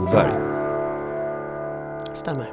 Boberg. 0.00 0.32
Stämmer. 2.14 2.52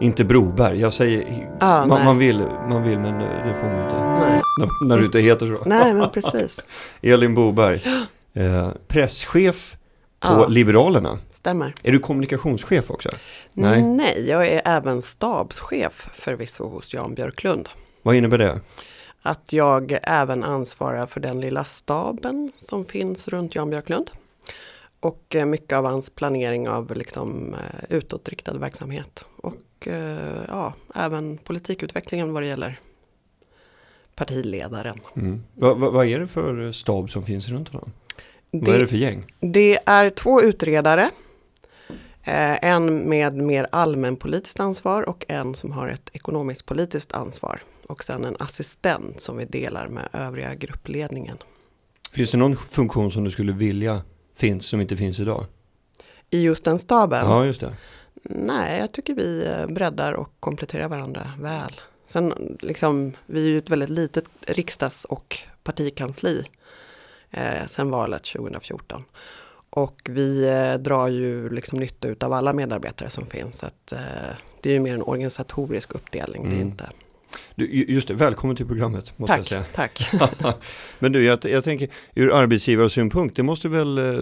Inte 0.00 0.24
Broberg. 0.24 0.80
Jag 0.80 0.92
säger, 0.92 1.50
Ah, 1.60 1.86
man, 1.86 2.04
man, 2.04 2.18
vill, 2.18 2.46
man 2.68 2.82
vill 2.82 2.98
men 2.98 3.18
det 3.18 3.54
får 3.60 3.66
man 3.66 3.82
inte. 3.82 3.96
Nej. 3.96 4.42
När, 4.58 4.88
när 4.88 4.96
du 4.98 5.04
inte 5.04 5.18
heter 5.20 5.46
så. 5.46 5.62
nej, 5.66 5.94
men 5.94 6.10
precis. 6.10 6.60
Elin 7.02 7.34
Boberg. 7.34 7.82
Eh, 8.34 8.68
presschef 8.88 9.76
på 10.20 10.28
Ja, 10.28 10.46
Liberalerna. 10.46 11.18
stämmer. 11.30 11.74
Är 11.82 11.92
du 11.92 11.98
kommunikationschef 11.98 12.90
också? 12.90 13.08
Nej. 13.52 13.82
Nej. 13.82 14.26
jag 14.28 14.46
är 14.46 14.62
även 14.64 15.02
stabschef 15.02 16.08
förvisso 16.12 16.68
hos 16.68 16.94
Jan 16.94 17.14
Björklund. 17.14 17.68
Vad 18.02 18.14
innebär 18.14 18.38
det? 18.38 18.60
Att 19.22 19.52
jag 19.52 19.98
även 20.02 20.44
ansvarar 20.44 21.06
för 21.06 21.20
den 21.20 21.40
lilla 21.40 21.64
staben 21.64 22.52
som 22.54 22.84
finns 22.84 23.28
runt 23.28 23.54
Jan 23.54 23.70
Björklund. 23.70 24.10
Och 25.00 25.34
eh, 25.34 25.46
mycket 25.46 25.78
av 25.78 25.84
hans 25.84 26.10
planering 26.10 26.68
av 26.68 26.96
liksom, 26.96 27.54
eh, 27.54 27.96
utåtriktad 27.96 28.58
verksamhet. 28.58 29.24
Och 29.36 29.88
eh, 29.88 30.44
ja, 30.48 30.74
även 30.94 31.38
politikutvecklingen 31.38 32.32
vad 32.32 32.42
det 32.42 32.46
gäller 32.46 32.78
partiledaren. 34.14 35.00
Mm. 35.16 35.42
Va, 35.54 35.74
va, 35.74 35.90
vad 35.90 36.06
är 36.06 36.18
det 36.18 36.26
för 36.26 36.72
stab 36.72 37.10
som 37.10 37.22
finns 37.22 37.48
runt 37.48 37.68
honom? 37.68 37.92
Vad 38.50 38.68
är 38.68 38.72
Det, 38.72 38.78
det 38.78 38.86
för 38.86 38.96
gäng? 38.96 39.24
det 39.40 39.78
är 39.86 40.10
två 40.10 40.42
utredare. 40.42 41.10
Eh, 42.24 42.64
en 42.64 43.08
med 43.08 43.34
mer 43.36 43.66
allmänpolitiskt 43.72 44.60
ansvar 44.60 45.08
och 45.08 45.24
en 45.28 45.54
som 45.54 45.72
har 45.72 45.88
ett 45.88 46.10
ekonomiskt 46.12 46.66
politiskt 46.66 47.12
ansvar. 47.12 47.62
Och 47.86 48.04
sen 48.04 48.24
en 48.24 48.36
assistent 48.38 49.20
som 49.20 49.36
vi 49.36 49.44
delar 49.44 49.88
med 49.88 50.08
övriga 50.12 50.54
gruppledningen. 50.54 51.36
Finns 52.12 52.30
det 52.30 52.38
någon 52.38 52.56
funktion 52.56 53.12
som 53.12 53.24
du 53.24 53.30
skulle 53.30 53.52
vilja 53.52 54.02
finns 54.34 54.66
som 54.66 54.80
inte 54.80 54.96
finns 54.96 55.20
idag? 55.20 55.44
I 56.30 56.40
just 56.42 56.64
den 56.64 56.78
staben? 56.78 57.26
Ja, 57.30 57.46
just 57.46 57.60
det. 57.60 57.76
Nej, 58.22 58.80
jag 58.80 58.92
tycker 58.92 59.14
vi 59.14 59.46
eh, 59.46 59.66
breddar 59.66 60.12
och 60.12 60.32
kompletterar 60.40 60.88
varandra 60.88 61.32
väl. 61.40 61.80
Sen 62.06 62.56
liksom, 62.60 63.12
vi 63.26 63.44
är 63.44 63.48
ju 63.48 63.58
ett 63.58 63.70
väldigt 63.70 63.88
litet 63.88 64.24
riksdags 64.46 65.04
och 65.04 65.38
partikansli 65.62 66.44
eh, 67.30 67.66
sen 67.66 67.90
valet 67.90 68.24
2014. 68.24 69.04
Och 69.70 70.00
vi 70.10 70.48
eh, 70.48 70.74
drar 70.74 71.08
ju 71.08 71.50
liksom 71.50 71.78
nytta 71.78 72.08
ut 72.08 72.22
av 72.22 72.32
alla 72.32 72.52
medarbetare 72.52 73.10
som 73.10 73.26
finns. 73.26 73.58
Så 73.58 73.66
att, 73.66 73.92
eh, 73.92 73.98
det 74.60 74.68
är 74.70 74.74
ju 74.74 74.80
mer 74.80 74.94
en 74.94 75.02
organisatorisk 75.02 75.94
uppdelning. 75.94 76.42
Det 76.42 76.48
är 76.48 76.60
Mm. 76.60 76.68
inte... 76.68 76.90
Du, 77.54 77.66
ju- 77.76 77.84
just 77.94 78.08
det, 78.08 78.14
välkommen 78.14 78.56
till 78.56 78.66
programmet 78.66 79.18
måste 79.18 79.32
jag 79.36 79.66
Tack, 79.72 79.98
säga. 79.98 80.24
tack. 80.38 80.56
Men 80.98 81.12
du, 81.12 81.24
jag, 81.24 81.38
jag 81.44 81.64
tänker 81.64 81.88
ur 82.14 82.32
arbetsgivarsynpunkt, 82.34 83.36
det 83.36 83.42
måste 83.42 83.68
väl 83.68 83.98
eh, 83.98 84.20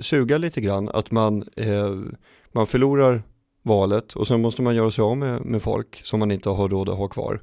suga 0.00 0.38
lite 0.38 0.60
grann 0.60 0.88
att 0.88 1.10
man, 1.10 1.44
eh, 1.56 1.94
man 2.52 2.66
förlorar 2.66 3.22
valet 3.62 4.12
och 4.12 4.28
sen 4.28 4.40
måste 4.40 4.62
man 4.62 4.74
göra 4.76 4.90
sig 4.90 5.02
av 5.02 5.16
med, 5.16 5.44
med 5.44 5.62
folk 5.62 6.00
som 6.04 6.20
man 6.20 6.30
inte 6.30 6.48
har 6.48 6.68
råd 6.68 6.88
att 6.88 6.98
ha 6.98 7.08
kvar. 7.08 7.40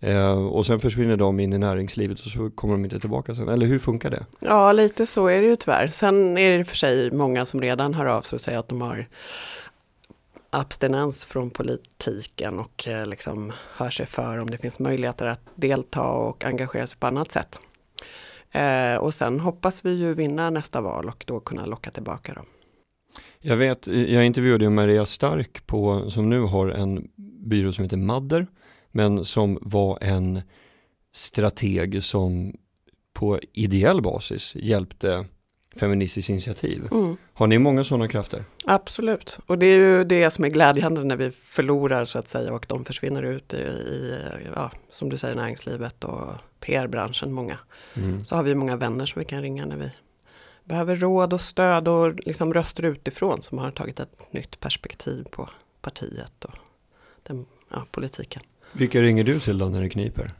Eh, 0.00 0.44
och 0.46 0.66
sen 0.66 0.80
försvinner 0.80 1.16
de 1.16 1.40
in 1.40 1.52
i 1.52 1.58
näringslivet 1.58 2.20
och 2.20 2.26
så 2.26 2.50
kommer 2.50 2.74
de 2.74 2.84
inte 2.84 3.00
tillbaka 3.00 3.34
sen. 3.34 3.48
Eller 3.48 3.66
hur 3.66 3.78
funkar 3.78 4.10
det? 4.10 4.26
Ja, 4.40 4.72
lite 4.72 5.06
så 5.06 5.26
är 5.26 5.42
det 5.42 5.48
ju 5.48 5.56
tyvärr. 5.56 5.86
Sen 5.86 6.38
är 6.38 6.58
det 6.58 6.64
för 6.64 6.76
sig 6.76 7.10
många 7.10 7.44
som 7.46 7.60
redan 7.60 7.94
hör 7.94 8.06
av 8.06 8.22
sig 8.22 8.36
och 8.36 8.40
säger 8.40 8.58
att 8.58 8.68
de 8.68 8.80
har 8.80 9.08
abstinens 10.54 11.24
från 11.24 11.50
politiken 11.50 12.58
och 12.58 12.88
eh, 12.88 13.06
liksom 13.06 13.52
hör 13.76 13.90
sig 13.90 14.06
för 14.06 14.38
om 14.38 14.50
det 14.50 14.58
finns 14.58 14.78
möjligheter 14.78 15.26
att 15.26 15.40
delta 15.54 16.02
och 16.02 16.44
engagera 16.44 16.86
sig 16.86 16.98
på 16.98 17.06
annat 17.06 17.32
sätt. 17.32 17.58
Eh, 18.50 18.96
och 18.96 19.14
sen 19.14 19.40
hoppas 19.40 19.84
vi 19.84 19.94
ju 19.94 20.14
vinna 20.14 20.50
nästa 20.50 20.80
val 20.80 21.08
och 21.08 21.24
då 21.26 21.40
kunna 21.40 21.66
locka 21.66 21.90
tillbaka 21.90 22.34
dem. 22.34 22.46
Jag 23.40 23.56
vet, 23.56 23.86
jag 23.86 24.26
intervjuade 24.26 24.64
ju 24.64 24.70
Maria 24.70 25.06
Stark 25.06 25.66
på, 25.66 26.10
som 26.10 26.30
nu 26.30 26.40
har 26.40 26.68
en 26.68 27.08
byrå 27.46 27.72
som 27.72 27.84
heter 27.84 27.96
Madder, 27.96 28.46
men 28.90 29.24
som 29.24 29.58
var 29.60 29.98
en 30.00 30.42
strateg 31.12 32.02
som 32.02 32.54
på 33.12 33.40
ideell 33.52 34.02
basis 34.02 34.56
hjälpte 34.56 35.24
Feministiskt 35.76 36.30
initiativ. 36.30 36.88
Mm, 36.92 37.16
Har 37.34 37.46
ni 37.46 37.58
många 37.58 37.84
sådana 37.84 38.08
krafter? 38.08 38.44
absolut, 38.64 39.38
och 39.46 39.58
det 39.58 39.66
är 39.66 39.78
ju 39.78 40.04
det 40.04 40.30
som 40.30 40.44
är 40.44 40.48
glädjande 40.48 41.04
när 41.04 41.16
vi 41.16 41.30
förlorar 41.30 42.04
så 42.04 42.18
att 42.18 42.28
säga 42.28 42.52
och 42.52 42.66
de 42.68 42.84
försvinner 42.84 43.22
ut 43.22 43.54
i, 43.54 43.56
i 43.56 44.18
ja, 44.54 44.70
som 44.90 45.08
du 45.08 45.18
säger, 45.18 45.34
näringslivet 45.34 46.04
och 46.04 46.28
PR-branschen, 46.60 47.32
många. 47.32 47.58
Mm. 47.94 48.24
så 48.24 48.36
har 48.36 48.42
vi 48.42 48.54
många 48.54 48.76
vänner 48.76 49.06
som 49.06 49.20
vi 49.20 49.24
kan 49.26 49.42
ringa 49.42 49.66
när 49.66 49.76
vi 49.76 49.90
behöver 50.64 50.96
råd 50.96 51.32
och 51.32 51.40
stöd 51.40 51.88
och 51.88 52.14
liksom 52.26 52.54
röster 52.54 52.82
utifrån 52.84 53.42
som 53.42 53.58
har 53.58 53.70
tagit 53.70 54.00
ett 54.00 54.32
nytt 54.32 54.60
perspektiv 54.60 55.24
på 55.30 55.48
partiet 55.80 56.44
och 56.44 56.54
den, 57.22 57.46
ja, 57.70 57.86
politiken. 57.90 58.42
Vilka 58.72 59.02
ringer 59.02 59.24
du 59.24 59.40
till 59.40 59.58
då 59.58 59.66
när 59.66 59.82
det 59.82 59.88
kniper? 59.88 60.30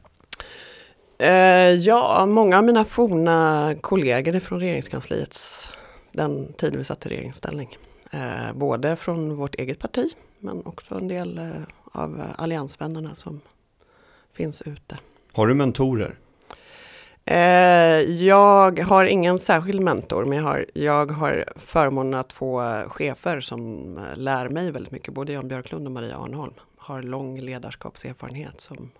Eh, 1.19 1.73
ja, 1.73 2.27
många 2.27 2.59
av 2.59 2.65
mina 2.65 2.85
forna 2.85 3.75
kollegor 3.81 4.41
från 4.41 4.61
regeringskansliets, 4.61 5.71
den 6.13 6.53
tiden 6.53 6.79
vi 6.79 6.85
satt 6.85 7.07
i 7.07 7.09
regeringsställning. 7.09 7.79
Eh, 8.11 8.53
både 8.55 8.97
från 8.97 9.37
vårt 9.37 9.55
eget 9.55 9.79
parti 9.79 10.15
men 10.39 10.67
också 10.67 10.95
en 10.95 11.09
del 11.09 11.39
eh, 11.39 11.45
av 11.93 12.23
alliansvännerna 12.37 13.15
som 13.15 13.41
finns 14.33 14.63
ute. 14.63 14.99
Har 15.33 15.47
du 15.47 15.55
mentorer? 15.55 16.19
Jag 18.07 18.81
har 18.81 19.05
ingen 19.05 19.39
särskild 19.39 19.81
mentor, 19.81 20.25
men 20.25 20.39
jag 20.39 20.45
har, 20.45 20.67
jag 20.75 21.13
har 21.13 21.45
förmånen 21.57 22.15
att 22.15 22.33
få 22.33 22.83
chefer 22.89 23.41
som 23.41 23.99
lär 24.15 24.49
mig 24.49 24.71
väldigt 24.71 24.93
mycket. 24.93 25.15
Både 25.15 25.33
Jan 25.33 25.49
Björklund 25.49 25.87
och 25.87 25.93
Maria 25.93 26.17
Arnholm 26.17 26.55
har 26.77 27.03
lång 27.03 27.39
ledarskapserfarenhet 27.39 28.61
som, 28.61 28.91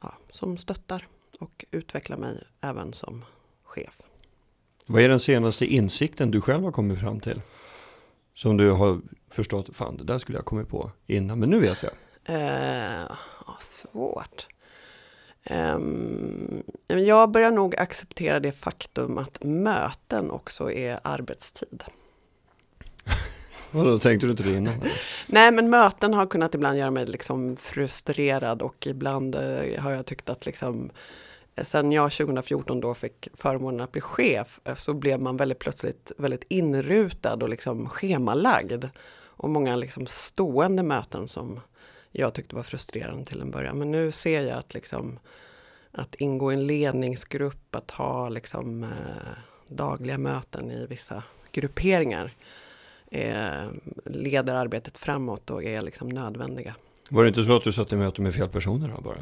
ja, 0.00 0.14
som 0.28 0.56
stöttar 0.56 1.08
och 1.40 1.64
utvecklar 1.70 2.16
mig 2.16 2.42
även 2.60 2.92
som 2.92 3.24
chef. 3.64 4.02
Vad 4.86 5.02
är 5.02 5.08
den 5.08 5.20
senaste 5.20 5.66
insikten 5.66 6.30
du 6.30 6.40
själv 6.40 6.64
har 6.64 6.72
kommit 6.72 7.00
fram 7.00 7.20
till? 7.20 7.42
Som 8.34 8.56
du 8.56 8.70
har 8.70 9.00
förstått, 9.30 9.76
fan 9.76 9.96
det 9.96 10.04
där 10.04 10.18
skulle 10.18 10.38
jag 10.38 10.44
kommit 10.44 10.68
på 10.68 10.90
innan, 11.06 11.38
men 11.38 11.50
nu 11.50 11.60
vet 11.60 11.82
jag. 11.82 11.92
Eh, 12.24 13.16
svårt. 13.60 14.46
Ehm, 15.44 16.62
jag 16.86 17.30
börjar 17.30 17.50
nog 17.50 17.76
acceptera 17.76 18.40
det 18.40 18.52
faktum 18.52 19.18
att 19.18 19.44
möten 19.44 20.30
också 20.30 20.70
är 20.70 21.00
arbetstid. 21.04 21.84
Vadå, 23.70 23.98
tänkte 23.98 24.26
du 24.26 24.30
inte 24.30 24.42
det 24.42 24.56
innan? 24.56 24.74
eller? 24.74 24.92
Nej 25.26 25.52
men 25.52 25.70
möten 25.70 26.14
har 26.14 26.26
kunnat 26.26 26.54
ibland 26.54 26.78
göra 26.78 26.90
mig 26.90 27.06
liksom 27.06 27.56
frustrerad 27.56 28.62
och 28.62 28.86
ibland 28.86 29.34
eh, 29.34 29.80
har 29.82 29.90
jag 29.90 30.06
tyckt 30.06 30.28
att 30.28 30.46
liksom 30.46 30.90
eh, 31.56 31.64
Sen 31.64 31.92
jag 31.92 32.12
2014 32.12 32.80
då 32.80 32.94
fick 32.94 33.28
förmånen 33.34 33.80
att 33.80 33.92
bli 33.92 34.00
chef 34.00 34.60
eh, 34.64 34.74
så 34.74 34.94
blev 34.94 35.20
man 35.20 35.36
väldigt 35.36 35.58
plötsligt 35.58 36.12
väldigt 36.16 36.44
inrutad 36.48 37.42
och 37.42 37.48
liksom 37.48 37.88
schemalagd. 37.88 38.84
Och 39.42 39.50
många 39.50 39.76
liksom 39.76 40.06
stående 40.06 40.82
möten 40.82 41.28
som 41.28 41.60
jag 42.12 42.34
tyckte 42.34 42.56
var 42.56 42.62
frustrerande 42.62 43.24
till 43.24 43.40
en 43.40 43.50
början. 43.50 43.78
Men 43.78 43.90
nu 43.90 44.12
ser 44.12 44.40
jag 44.40 44.58
att 44.58 44.74
liksom 44.74 45.18
att 45.92 46.14
ingå 46.14 46.52
i 46.52 46.54
en 46.54 46.66
ledningsgrupp, 46.66 47.74
att 47.74 47.90
ha 47.90 48.28
liksom 48.28 48.82
eh, 48.82 48.88
dagliga 49.68 50.18
möten 50.18 50.70
i 50.70 50.86
vissa 50.86 51.22
grupperingar 51.52 52.34
eh, 53.10 53.68
leder 54.04 54.54
arbetet 54.54 54.98
framåt 54.98 55.50
och 55.50 55.64
är 55.64 55.82
liksom 55.82 56.08
nödvändiga. 56.08 56.74
Var 57.10 57.22
det 57.22 57.28
inte 57.28 57.44
så 57.44 57.56
att 57.56 57.64
du 57.64 57.72
satt 57.72 57.92
i 57.92 57.96
möte 57.96 58.22
med 58.22 58.34
fel 58.34 58.48
personer 58.48 58.92
då 58.96 59.00
bara? 59.00 59.18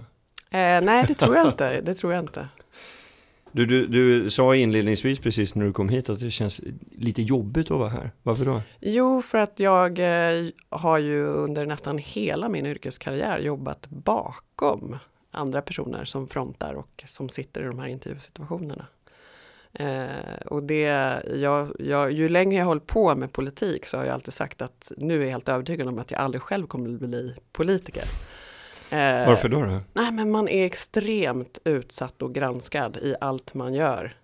Eh, 0.51 0.85
nej, 0.85 1.05
det 1.09 1.15
tror 1.15 1.37
jag 1.37 1.47
inte. 1.47 1.81
Det 1.81 1.95
tror 1.95 2.13
jag 2.13 2.23
inte. 2.23 2.49
Du, 3.53 3.67
du, 3.67 3.87
du 3.87 4.31
sa 4.31 4.57
inledningsvis 4.57 5.19
precis 5.19 5.55
när 5.55 5.65
du 5.65 5.73
kom 5.73 5.89
hit 5.89 6.09
att 6.09 6.21
det 6.21 6.31
känns 6.31 6.61
lite 6.91 7.23
jobbigt 7.23 7.71
att 7.71 7.79
vara 7.79 7.89
här. 7.89 8.11
Varför 8.23 8.45
då? 8.45 8.63
Jo, 8.81 9.23
för 9.23 9.39
att 9.39 9.61
jag 9.61 9.99
eh, 9.99 10.49
har 10.69 10.99
ju 10.99 11.27
under 11.27 11.67
nästan 11.67 11.99
hela 11.99 12.49
min 12.49 12.67
yrkeskarriär 12.67 13.39
jobbat 13.39 13.87
bakom 13.89 14.97
andra 15.31 15.63
personer 15.63 16.05
som 16.05 16.29
frontar 16.29 16.75
och 16.75 17.05
som 17.07 17.29
sitter 17.29 17.63
i 17.63 17.65
de 17.65 17.79
här 17.79 17.89
intervjusituationerna. 17.89 18.87
Eh, 19.81 20.47
och 20.47 20.63
det, 20.63 20.81
jag, 21.35 21.69
jag, 21.79 22.13
ju 22.13 22.29
längre 22.29 22.59
jag 22.59 22.65
hållit 22.65 22.87
på 22.87 23.15
med 23.15 23.33
politik 23.33 23.87
så 23.87 23.97
har 23.97 24.05
jag 24.05 24.15
alltid 24.15 24.35
sagt 24.35 24.63
att 24.63 24.93
nu 24.97 25.21
är 25.21 25.25
jag 25.25 25.31
helt 25.31 25.49
övertygad 25.49 25.89
om 25.89 25.99
att 25.99 26.11
jag 26.11 26.21
aldrig 26.21 26.43
själv 26.43 26.67
kommer 26.67 26.95
att 26.95 27.01
bli 27.01 27.35
politiker. 27.53 28.03
Eh, 28.91 29.29
Varför 29.29 29.49
då? 29.49 29.61
då? 29.61 29.79
Nej, 29.93 30.13
men 30.13 30.31
man 30.31 30.49
är 30.49 30.65
extremt 30.67 31.59
utsatt 31.65 32.23
och 32.23 32.35
granskad 32.35 32.97
i 32.97 33.15
allt 33.21 33.55
man 33.55 33.75
gör. 33.75 34.17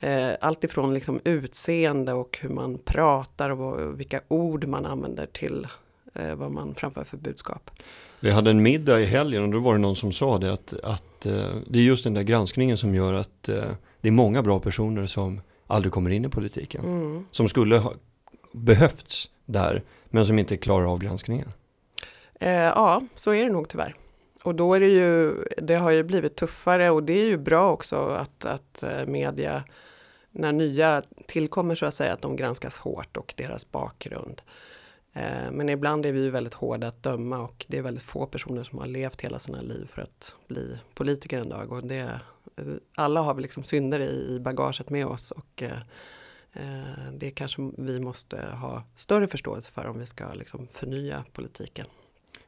Eh, 0.00 0.30
allt 0.40 0.64
ifrån 0.64 0.94
liksom 0.94 1.20
utseende 1.24 2.12
och 2.12 2.38
hur 2.42 2.48
man 2.48 2.78
pratar 2.78 3.50
och 3.50 3.58
vad- 3.58 3.96
vilka 3.96 4.20
ord 4.28 4.64
man 4.66 4.86
använder 4.86 5.26
till 5.26 5.66
eh, 6.14 6.34
vad 6.34 6.50
man 6.50 6.74
framför 6.74 7.04
för 7.04 7.16
budskap. 7.16 7.70
Vi 8.20 8.30
hade 8.30 8.50
en 8.50 8.62
middag 8.62 9.00
i 9.00 9.04
helgen 9.04 9.42
och 9.42 9.48
då 9.50 9.58
var 9.58 9.72
det 9.72 9.78
någon 9.78 9.96
som 9.96 10.12
sa 10.12 10.38
det 10.38 10.52
att, 10.52 10.74
att 10.82 11.26
eh, 11.26 11.50
det 11.66 11.78
är 11.78 11.82
just 11.82 12.04
den 12.04 12.14
där 12.14 12.22
granskningen 12.22 12.76
som 12.76 12.94
gör 12.94 13.12
att 13.12 13.48
eh, 13.48 13.64
det 14.06 14.10
är 14.10 14.12
många 14.12 14.42
bra 14.42 14.60
personer 14.60 15.06
som 15.06 15.40
aldrig 15.66 15.92
kommer 15.92 16.10
in 16.10 16.24
i 16.24 16.28
politiken. 16.28 16.84
Mm. 16.84 17.26
Som 17.30 17.48
skulle 17.48 17.76
ha, 17.76 17.94
behövts 18.52 19.30
där 19.44 19.82
men 20.04 20.26
som 20.26 20.38
inte 20.38 20.56
klarar 20.56 20.92
av 20.92 20.98
granskningen. 20.98 21.52
Eh, 22.40 22.50
ja, 22.52 23.02
så 23.14 23.34
är 23.34 23.44
det 23.44 23.50
nog 23.50 23.68
tyvärr. 23.68 23.94
Och 24.42 24.54
då 24.54 24.74
är 24.74 24.80
det 24.80 24.88
ju, 24.88 25.44
det 25.62 25.74
har 25.74 25.90
ju 25.90 26.02
blivit 26.02 26.36
tuffare 26.36 26.90
och 26.90 27.02
det 27.02 27.12
är 27.12 27.24
ju 27.24 27.36
bra 27.36 27.70
också 27.70 27.96
att, 27.96 28.44
att 28.44 28.82
eh, 28.82 29.06
media, 29.06 29.64
när 30.30 30.52
nya 30.52 31.02
tillkommer 31.26 31.74
så 31.74 31.86
att 31.86 31.94
säga, 31.94 32.12
att 32.12 32.22
de 32.22 32.36
granskas 32.36 32.78
hårt 32.78 33.16
och 33.16 33.34
deras 33.36 33.70
bakgrund. 33.72 34.42
Eh, 35.16 35.50
men 35.52 35.68
ibland 35.68 36.06
är 36.06 36.12
vi 36.12 36.20
ju 36.20 36.30
väldigt 36.30 36.54
hårda 36.54 36.88
att 36.88 37.02
döma 37.02 37.38
och 37.38 37.66
det 37.68 37.78
är 37.78 37.82
väldigt 37.82 38.02
få 38.02 38.26
personer 38.26 38.62
som 38.62 38.78
har 38.78 38.86
levt 38.86 39.20
hela 39.20 39.38
sina 39.38 39.60
liv 39.60 39.86
för 39.86 40.02
att 40.02 40.36
bli 40.48 40.78
politiker 40.94 41.38
en 41.38 41.48
dag. 41.48 41.72
Och 41.72 41.86
det, 41.86 42.20
alla 42.94 43.20
har 43.20 43.34
vi 43.34 43.42
liksom 43.42 43.62
synder 43.62 44.00
i 44.00 44.40
bagaget 44.40 44.90
med 44.90 45.06
oss 45.06 45.30
och 45.30 45.62
eh, 45.62 45.78
det 47.12 47.30
kanske 47.30 47.70
vi 47.78 48.00
måste 48.00 48.46
ha 48.46 48.82
större 48.96 49.28
förståelse 49.28 49.70
för 49.70 49.86
om 49.86 49.98
vi 49.98 50.06
ska 50.06 50.32
liksom 50.32 50.66
förnya 50.66 51.24
politiken. 51.32 51.86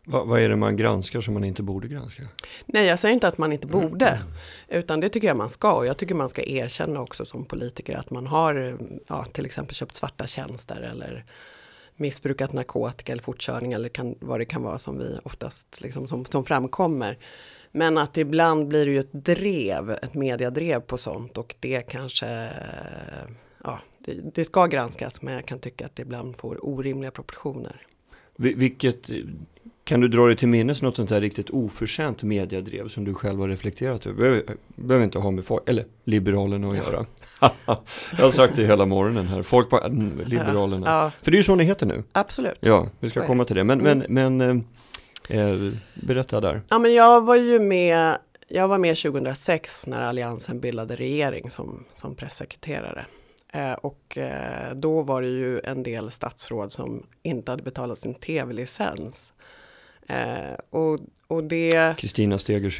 Va, 0.05 0.25
vad 0.25 0.41
är 0.41 0.49
det 0.49 0.57
man 0.57 0.77
granskar 0.77 1.21
som 1.21 1.35
man 1.35 1.45
inte 1.45 1.63
borde 1.63 1.89
granska? 1.89 2.23
Nej, 2.67 2.87
jag 2.87 2.99
säger 2.99 3.15
inte 3.15 3.29
att 3.29 3.39
man 3.39 3.53
inte 3.53 3.67
borde. 3.67 4.23
Utan 4.69 5.01
det 5.01 5.09
tycker 5.09 5.29
jag 5.29 5.37
man 5.37 5.51
ska. 5.51 5.73
Och 5.73 5.87
jag 5.87 5.97
tycker 5.97 6.15
man 6.15 6.29
ska 6.29 6.43
erkänna 6.43 7.01
också 7.01 7.25
som 7.25 7.45
politiker 7.45 7.97
att 7.97 8.11
man 8.11 8.27
har 8.27 8.79
ja, 9.07 9.25
till 9.25 9.47
exempel 9.47 9.75
köpt 9.75 9.95
svarta 9.95 10.27
tjänster 10.27 10.81
eller 10.81 11.25
missbrukat 11.99 12.53
narkotika 12.53 13.13
eller 13.13 13.23
fortkörning 13.23 13.73
eller 13.73 13.89
kan, 13.89 14.15
vad 14.21 14.41
det 14.41 14.45
kan 14.45 14.63
vara 14.63 14.79
som 14.79 14.99
vi 14.99 15.19
oftast 15.23 15.81
liksom, 15.81 16.09
som, 16.09 16.25
som 16.25 16.45
framkommer. 16.45 17.19
Men 17.73 17.99
att 17.99 18.17
ibland 18.17 18.69
blir 18.69 18.87
det 18.87 18.93
ju 18.93 18.99
ett 18.99 19.13
drev, 19.13 19.91
ett 19.91 20.15
mediadrev 20.15 20.81
på 20.81 20.99
sånt 20.99 21.39
och 21.39 21.55
det 21.61 21.81
kanske, 21.81 22.51
ja, 23.65 23.79
det, 23.99 24.35
det 24.35 24.45
ska 24.45 24.67
granskas 24.67 25.23
men 25.23 25.35
jag 25.35 25.47
kan 25.47 25.59
tycka 25.59 25.87
att 25.87 25.97
det 25.97 26.03
ibland 26.03 26.37
får 26.37 26.67
orimliga 26.67 27.11
proportioner. 27.11 27.83
Vilket 28.37 29.11
kan 29.89 30.01
du 30.01 30.09
dra 30.09 30.27
dig 30.27 30.37
till 30.37 30.49
minnes 30.49 30.83
något 30.83 30.97
sånt 30.97 31.11
här 31.11 31.21
riktigt 31.21 31.51
oförtjänt 31.51 32.23
mediadrev 32.23 32.89
som 32.89 33.05
du 33.05 33.15
själv 33.15 33.41
har 33.41 33.49
reflekterat 33.49 34.07
över? 34.07 34.17
Behöver, 34.17 34.43
behöver 34.77 35.05
inte 35.05 35.19
ha 35.19 35.31
med 35.31 35.45
folk, 35.45 35.69
eller 35.69 35.85
Liberalerna 36.05 36.71
att 36.71 36.77
göra. 36.77 37.07
jag 38.17 38.25
har 38.25 38.31
sagt 38.31 38.57
det 38.57 38.67
hela 38.67 38.87
morgonen 38.87 39.27
här, 39.27 39.43
folk 39.43 39.71
på, 39.71 39.81
Liberalerna. 40.27 40.87
Ja. 40.87 41.11
För 41.23 41.31
det 41.31 41.35
är 41.35 41.39
ju 41.39 41.45
så 41.45 41.55
ni 41.55 41.65
heter 41.65 41.87
nu. 41.87 42.05
Absolut. 42.13 42.59
Ja, 42.61 42.87
vi 43.01 43.11
ska 43.11 43.27
komma 43.27 43.45
till 43.45 43.57
det. 43.57 43.65
Men, 43.65 43.81
mm. 43.81 44.03
men, 44.09 44.37
men 44.37 44.65
eh, 45.29 45.73
berätta 45.95 46.41
där. 46.41 46.63
Ja, 46.69 46.79
men 46.79 46.95
jag 46.95 47.25
var 47.27 47.37
ju 47.37 47.59
med, 47.59 48.19
jag 48.49 48.69
var 48.69 48.79
med 48.79 48.97
2006 48.97 49.87
när 49.87 50.01
Alliansen 50.03 50.61
bildade 50.61 50.97
regering 50.97 51.51
som, 51.51 51.85
som 51.95 52.15
pressekreterare. 52.15 53.05
Eh, 53.53 53.73
och 53.73 54.19
eh, 54.19 54.75
då 54.75 55.03
var 55.03 55.23
det 55.23 55.29
ju 55.29 55.61
en 55.61 55.83
del 55.83 56.11
statsråd 56.11 56.73
som 56.73 57.07
inte 57.23 57.53
hade 57.53 57.63
betalat 57.63 57.99
sin 57.99 58.15
tv-licens. 58.15 59.33
Eh, 60.09 60.55
och, 60.71 60.99
och 61.27 61.45
det... 61.45 61.95
Kristina 61.99 62.39
Steger 62.39 62.71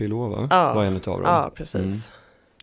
ja, 0.51 0.75
var 0.75 0.85
en 0.85 0.97
av 0.97 1.01
dem. 1.01 1.23
Ja, 1.23 1.53
precis. 1.55 1.75
Mm. 1.75 1.95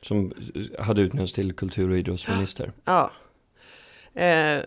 Som 0.01 0.33
hade 0.79 1.01
utnämnts 1.01 1.33
till 1.33 1.53
kultur 1.53 1.89
och 1.89 1.97
idrottsminister. 1.97 2.71
Ja. 2.85 3.11
Eh, 4.13 4.61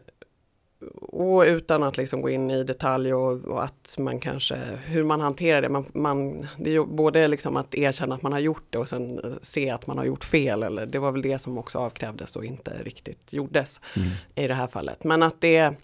och 1.00 1.42
utan 1.42 1.82
att 1.82 1.96
liksom 1.96 2.20
gå 2.20 2.30
in 2.30 2.50
i 2.50 2.64
detalj 2.64 3.14
och, 3.14 3.44
och, 3.44 3.64
att 3.64 3.94
man 3.98 4.20
kanske, 4.20 4.58
hur 4.86 5.04
man 5.04 5.20
hanterar 5.20 5.62
det. 5.62 5.68
Man, 5.68 5.84
man, 5.94 6.46
det 6.56 6.70
är 6.70 6.74
ju 6.74 6.86
både 6.86 7.28
liksom 7.28 7.56
att 7.56 7.74
erkänna 7.74 8.14
att 8.14 8.22
man 8.22 8.32
har 8.32 8.40
gjort 8.40 8.66
det 8.70 8.78
och 8.78 8.88
sen 8.88 9.38
se 9.42 9.70
att 9.70 9.86
man 9.86 9.98
har 9.98 10.04
gjort 10.04 10.24
fel. 10.24 10.62
Eller 10.62 10.86
det 10.86 10.98
var 10.98 11.12
väl 11.12 11.22
det 11.22 11.38
som 11.38 11.58
också 11.58 11.78
avkrävdes 11.78 12.36
och 12.36 12.44
inte 12.44 12.82
riktigt 12.82 13.32
gjordes 13.32 13.80
mm. 13.96 14.08
i 14.34 14.46
det 14.46 14.54
här 14.54 14.66
fallet. 14.66 15.04
Men 15.04 15.22
att 15.22 15.40
det, 15.40 15.74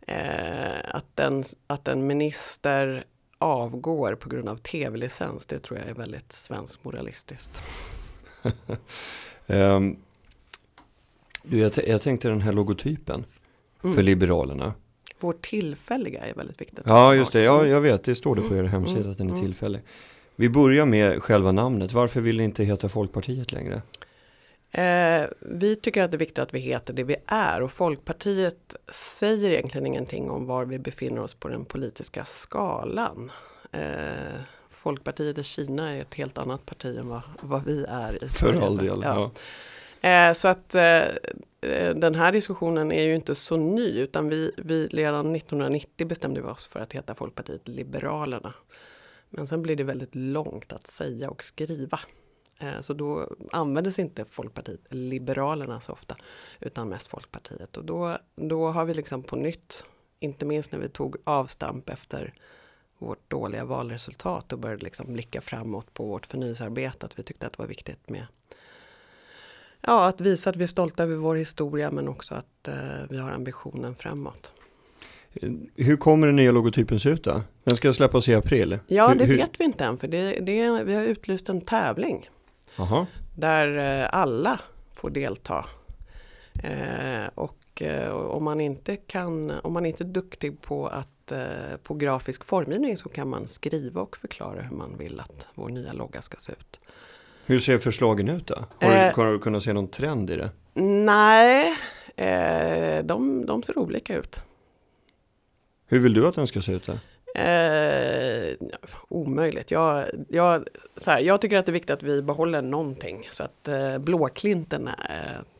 eh, 0.00 0.78
att, 0.90 1.20
en, 1.20 1.44
att 1.66 1.88
en 1.88 2.06
minister 2.06 3.04
avgår 3.38 4.14
på 4.14 4.28
grund 4.28 4.48
av 4.48 4.56
tv-licens, 4.56 5.46
det 5.46 5.58
tror 5.58 5.78
jag 5.78 5.88
är 5.88 5.94
väldigt 5.94 6.32
svensk 6.32 6.84
moralistiskt. 6.84 7.62
um, 9.46 9.96
jag, 11.42 11.72
jag 11.86 12.02
tänkte 12.02 12.28
den 12.28 12.40
här 12.40 12.52
logotypen 12.52 13.24
mm. 13.82 13.96
för 13.96 14.02
Liberalerna. 14.02 14.74
Vår 15.20 15.32
tillfälliga 15.40 16.20
är 16.20 16.34
väldigt 16.34 16.60
viktigt. 16.60 16.84
Ja, 16.84 17.14
just 17.14 17.32
det. 17.32 17.40
Ja, 17.40 17.66
jag 17.66 17.80
vet. 17.80 18.04
Det 18.04 18.14
står 18.14 18.36
det 18.36 18.42
på 18.42 18.56
er 18.56 18.64
hemsida 18.64 19.00
mm. 19.00 19.10
att 19.10 19.18
den 19.18 19.26
är 19.26 19.32
mm. 19.32 19.44
tillfällig. 19.44 19.80
Vi 20.36 20.48
börjar 20.48 20.86
med 20.86 21.22
själva 21.22 21.52
namnet. 21.52 21.92
Varför 21.92 22.20
vill 22.20 22.36
ni 22.36 22.44
inte 22.44 22.64
heta 22.64 22.88
Folkpartiet 22.88 23.52
längre? 23.52 23.82
Eh, 24.70 25.26
vi 25.40 25.76
tycker 25.76 26.02
att 26.02 26.10
det 26.10 26.16
är 26.16 26.18
viktigt 26.18 26.38
att 26.38 26.54
vi 26.54 26.58
heter 26.58 26.92
det 26.92 27.02
vi 27.02 27.16
är 27.26 27.62
och 27.62 27.72
Folkpartiet 27.72 28.76
säger 28.92 29.50
egentligen 29.50 29.86
ingenting 29.86 30.30
om 30.30 30.46
var 30.46 30.64
vi 30.64 30.78
befinner 30.78 31.22
oss 31.22 31.34
på 31.34 31.48
den 31.48 31.64
politiska 31.64 32.24
skalan. 32.24 33.30
Eh, 33.72 34.40
Folkpartiet 34.68 35.38
i 35.38 35.42
Kina 35.42 35.96
är 35.96 36.00
ett 36.00 36.14
helt 36.14 36.38
annat 36.38 36.66
parti 36.66 36.98
än 36.98 37.08
vad, 37.08 37.22
vad 37.40 37.64
vi 37.64 37.84
är 37.88 38.24
i 38.24 38.28
Sverige. 38.28 38.60
För 38.60 38.66
all 38.66 38.76
del, 38.76 39.00
ja. 39.02 39.30
ja. 40.00 40.08
Eh, 40.08 40.32
så 40.32 40.48
att 40.48 40.74
eh, 40.74 41.02
den 41.94 42.14
här 42.14 42.32
diskussionen 42.32 42.92
är 42.92 43.02
ju 43.02 43.14
inte 43.14 43.34
så 43.34 43.56
ny 43.56 44.00
utan 44.00 44.28
vi, 44.28 44.52
vi 44.56 44.86
redan 44.86 45.36
1990 45.36 46.06
bestämde 46.06 46.40
vi 46.40 46.46
oss 46.46 46.66
för 46.66 46.80
att 46.80 46.92
heta 46.92 47.14
Folkpartiet 47.14 47.68
Liberalerna. 47.68 48.54
Men 49.30 49.46
sen 49.46 49.62
blir 49.62 49.76
det 49.76 49.84
väldigt 49.84 50.14
långt 50.14 50.72
att 50.72 50.86
säga 50.86 51.30
och 51.30 51.44
skriva. 51.44 52.00
Eh, 52.58 52.80
så 52.80 52.92
då 52.92 53.36
användes 53.52 53.98
inte 53.98 54.24
Folkpartiet 54.24 54.80
Liberalerna 54.90 55.80
så 55.80 55.92
ofta 55.92 56.16
utan 56.60 56.88
mest 56.88 57.06
Folkpartiet. 57.06 57.76
Och 57.76 57.84
då, 57.84 58.16
då 58.36 58.68
har 58.68 58.84
vi 58.84 58.94
liksom 58.94 59.22
på 59.22 59.36
nytt, 59.36 59.84
inte 60.20 60.44
minst 60.44 60.72
när 60.72 60.78
vi 60.78 60.88
tog 60.88 61.16
avstamp 61.24 61.88
efter 61.88 62.34
vårt 62.98 63.30
dåliga 63.30 63.64
valresultat 63.64 64.52
och 64.52 64.58
började 64.58 64.84
liksom 64.84 65.12
blicka 65.12 65.40
framåt 65.40 65.94
på 65.94 66.06
vårt 66.06 66.26
förnyelsearbete. 66.26 67.06
Att 67.06 67.18
vi 67.18 67.22
tyckte 67.22 67.46
att 67.46 67.52
det 67.52 67.58
var 67.58 67.68
viktigt 67.68 68.08
med 68.08 68.26
ja, 69.80 70.08
att 70.08 70.20
visa 70.20 70.50
att 70.50 70.56
vi 70.56 70.62
är 70.62 70.68
stolta 70.68 71.02
över 71.02 71.16
vår 71.16 71.36
historia 71.36 71.90
men 71.90 72.08
också 72.08 72.34
att 72.34 72.68
eh, 72.68 72.74
vi 73.10 73.18
har 73.18 73.30
ambitionen 73.30 73.94
framåt. 73.94 74.52
Hur 75.76 75.96
kommer 75.96 76.26
den 76.26 76.36
nya 76.36 76.52
logotypen 76.52 77.00
se 77.00 77.08
ut 77.08 77.24
då? 77.24 77.42
Den 77.64 77.76
ska 77.76 77.92
släppas 77.92 78.28
i 78.28 78.34
april. 78.34 78.78
Ja, 78.86 79.08
hur, 79.08 79.14
det 79.14 79.26
vet 79.26 79.60
vi 79.60 79.64
inte 79.64 79.84
än 79.84 79.98
för 79.98 80.08
det, 80.08 80.40
det, 80.40 80.84
vi 80.84 80.94
har 80.94 81.02
utlyst 81.02 81.48
en 81.48 81.60
tävling. 81.60 82.28
Aha. 82.78 83.06
Där 83.34 84.02
eh, 84.02 84.08
alla 84.12 84.60
får 84.92 85.10
delta. 85.10 85.66
Eh, 86.62 87.26
och 87.34 87.82
eh, 87.82 88.10
om 88.10 88.44
man 88.44 88.60
inte 88.60 88.96
kan, 88.96 89.50
om 89.50 89.72
man 89.72 89.86
inte 89.86 90.04
är 90.04 90.08
duktig 90.08 90.62
på 90.62 90.86
att 90.86 91.08
på 91.82 91.94
grafisk 91.94 92.44
formgivning 92.44 92.96
så 92.96 93.08
kan 93.08 93.28
man 93.28 93.46
skriva 93.46 94.00
och 94.00 94.16
förklara 94.16 94.62
hur 94.62 94.76
man 94.76 94.98
vill 94.98 95.20
att 95.20 95.48
vår 95.54 95.68
nya 95.68 95.92
logga 95.92 96.22
ska 96.22 96.36
se 96.36 96.52
ut. 96.52 96.80
Hur 97.46 97.58
ser 97.58 97.78
förslagen 97.78 98.28
ut 98.28 98.46
då? 98.46 98.64
Har 98.80 99.24
du, 99.26 99.32
du 99.32 99.38
kunnat 99.38 99.62
se 99.62 99.72
någon 99.72 99.88
trend 99.88 100.30
i 100.30 100.36
det? 100.36 100.50
Nej, 101.04 101.76
de, 103.02 103.46
de 103.46 103.62
ser 103.62 103.78
olika 103.78 104.16
ut. 104.16 104.40
Hur 105.86 105.98
vill 105.98 106.14
du 106.14 106.26
att 106.28 106.34
den 106.34 106.46
ska 106.46 106.62
se 106.62 106.72
ut 106.72 106.86
då? 106.86 106.98
Eh, 107.38 108.56
omöjligt. 109.08 109.70
Jag, 109.70 110.06
jag, 110.28 110.64
så 110.96 111.10
här, 111.10 111.20
jag 111.20 111.40
tycker 111.40 111.56
att 111.56 111.66
det 111.66 111.70
är 111.70 111.72
viktigt 111.72 111.90
att 111.90 112.02
vi 112.02 112.22
behåller 112.22 112.62
någonting. 112.62 113.28
Så 113.30 113.42
att 113.42 113.68
eh, 113.68 113.98
blåklinten 113.98 114.88
eh, 114.88 114.94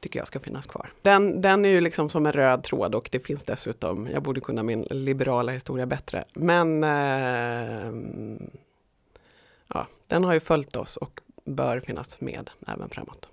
tycker 0.01 0.19
jag 0.19 0.27
ska 0.27 0.41
finnas 0.41 0.67
kvar. 0.67 0.91
Den, 1.03 1.41
den 1.41 1.65
är 1.65 1.69
ju 1.69 1.81
liksom 1.81 2.09
som 2.09 2.27
en 2.27 2.33
röd 2.33 2.63
tråd 2.63 2.95
och 2.95 3.09
det 3.13 3.21
finns 3.21 3.45
dessutom, 3.45 4.09
jag 4.13 4.23
borde 4.23 4.41
kunna 4.41 4.63
min 4.63 4.87
liberala 4.91 5.53
historia 5.53 5.87
bättre. 5.87 6.25
Men 6.35 6.85
eh, 6.85 7.93
ja, 9.75 9.87
den 10.07 10.25
har 10.25 10.35
ju 10.35 10.41
följt 10.41 10.77
oss 10.77 10.97
och 10.97 11.21
bör 11.45 11.81
finnas 11.81 12.21
med 12.21 12.51
även 12.67 12.89
framåt. 12.89 13.29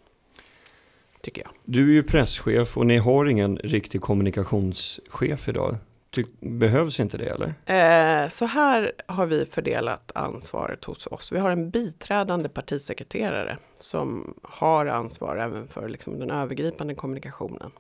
Tycker 1.22 1.42
jag. 1.42 1.52
Du 1.66 1.90
är 1.90 1.94
ju 1.94 2.04
presschef 2.04 2.78
och 2.78 2.86
ni 2.86 2.98
har 2.98 3.26
ingen 3.26 3.58
riktig 3.58 4.02
kommunikationschef 4.02 5.48
idag. 5.48 5.78
Ty 6.16 6.26
behövs 6.40 7.00
inte 7.00 7.18
det 7.18 7.26
eller? 7.26 7.54
Eh, 7.66 8.30
så 8.30 8.46
här 8.46 8.92
har 9.08 9.26
vi 9.26 9.46
fördelat 9.46 10.12
ansvaret 10.16 10.86
hos 10.86 11.08
oss. 11.08 11.32
Vi 11.32 11.40
har 11.40 11.50
en 11.50 11.70
biträdande 11.70 12.50
partisekreterare 12.50 13.58
som 13.78 14.34
har 14.44 14.86
ansvar 14.86 15.38
även 15.38 15.68
för 15.68 15.90
liksom, 15.90 16.20
den 16.20 16.32
övergripande 16.32 16.96
kommunikationen. 16.96 17.72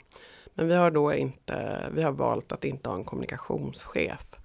Men 0.54 0.68
vi 0.68 0.75
har 0.75 0.92
då 0.92 1.13
inte, 1.13 1.86
vi 1.92 2.04
har 2.04 2.12
valt 2.12 2.51
att 2.51 2.65
inte 2.65 2.89
ha 2.89 2.96
en 2.96 3.04
kommunikationschef. 3.04 4.36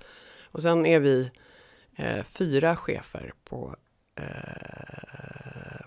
Och 0.44 0.62
sen 0.62 0.86
är 0.86 1.00
vi 1.00 1.30
eh, 1.96 2.22
fyra 2.24 2.76
chefer 2.76 3.32
på 3.44 3.76
eh, 4.16 5.86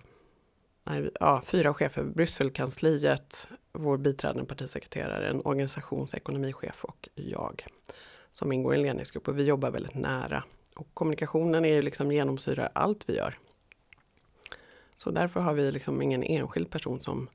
nej, 0.83 1.09
ja, 1.19 1.41
fyra 1.45 1.73
chefer, 1.73 2.03
Brysselkansliet, 2.03 3.47
vår 3.73 3.97
biträdande 3.97 4.45
partisekreterare, 4.45 5.27
en 5.27 5.41
organisationsekonomichef 5.45 6.85
och 6.85 7.09
jag 7.15 7.65
som 8.31 8.51
ingår 8.51 8.73
i 8.73 8.77
en 8.77 8.81
ledningsgrupp 8.81 9.27
och 9.27 9.39
vi 9.39 9.43
jobbar 9.43 9.71
väldigt 9.71 9.95
nära. 9.95 10.43
Och 10.75 10.87
kommunikationen 10.93 11.65
är 11.65 11.73
ju 11.73 11.81
liksom 11.81 12.11
genomsyrar 12.11 12.69
allt 12.73 13.09
vi 13.09 13.15
gör. 13.17 13.37
Så 14.95 15.11
därför 15.11 15.39
har 15.39 15.53
vi 15.53 15.71
liksom 15.71 16.01
ingen 16.01 16.23
enskild 16.23 16.69
person 16.69 16.99
som 16.99 17.29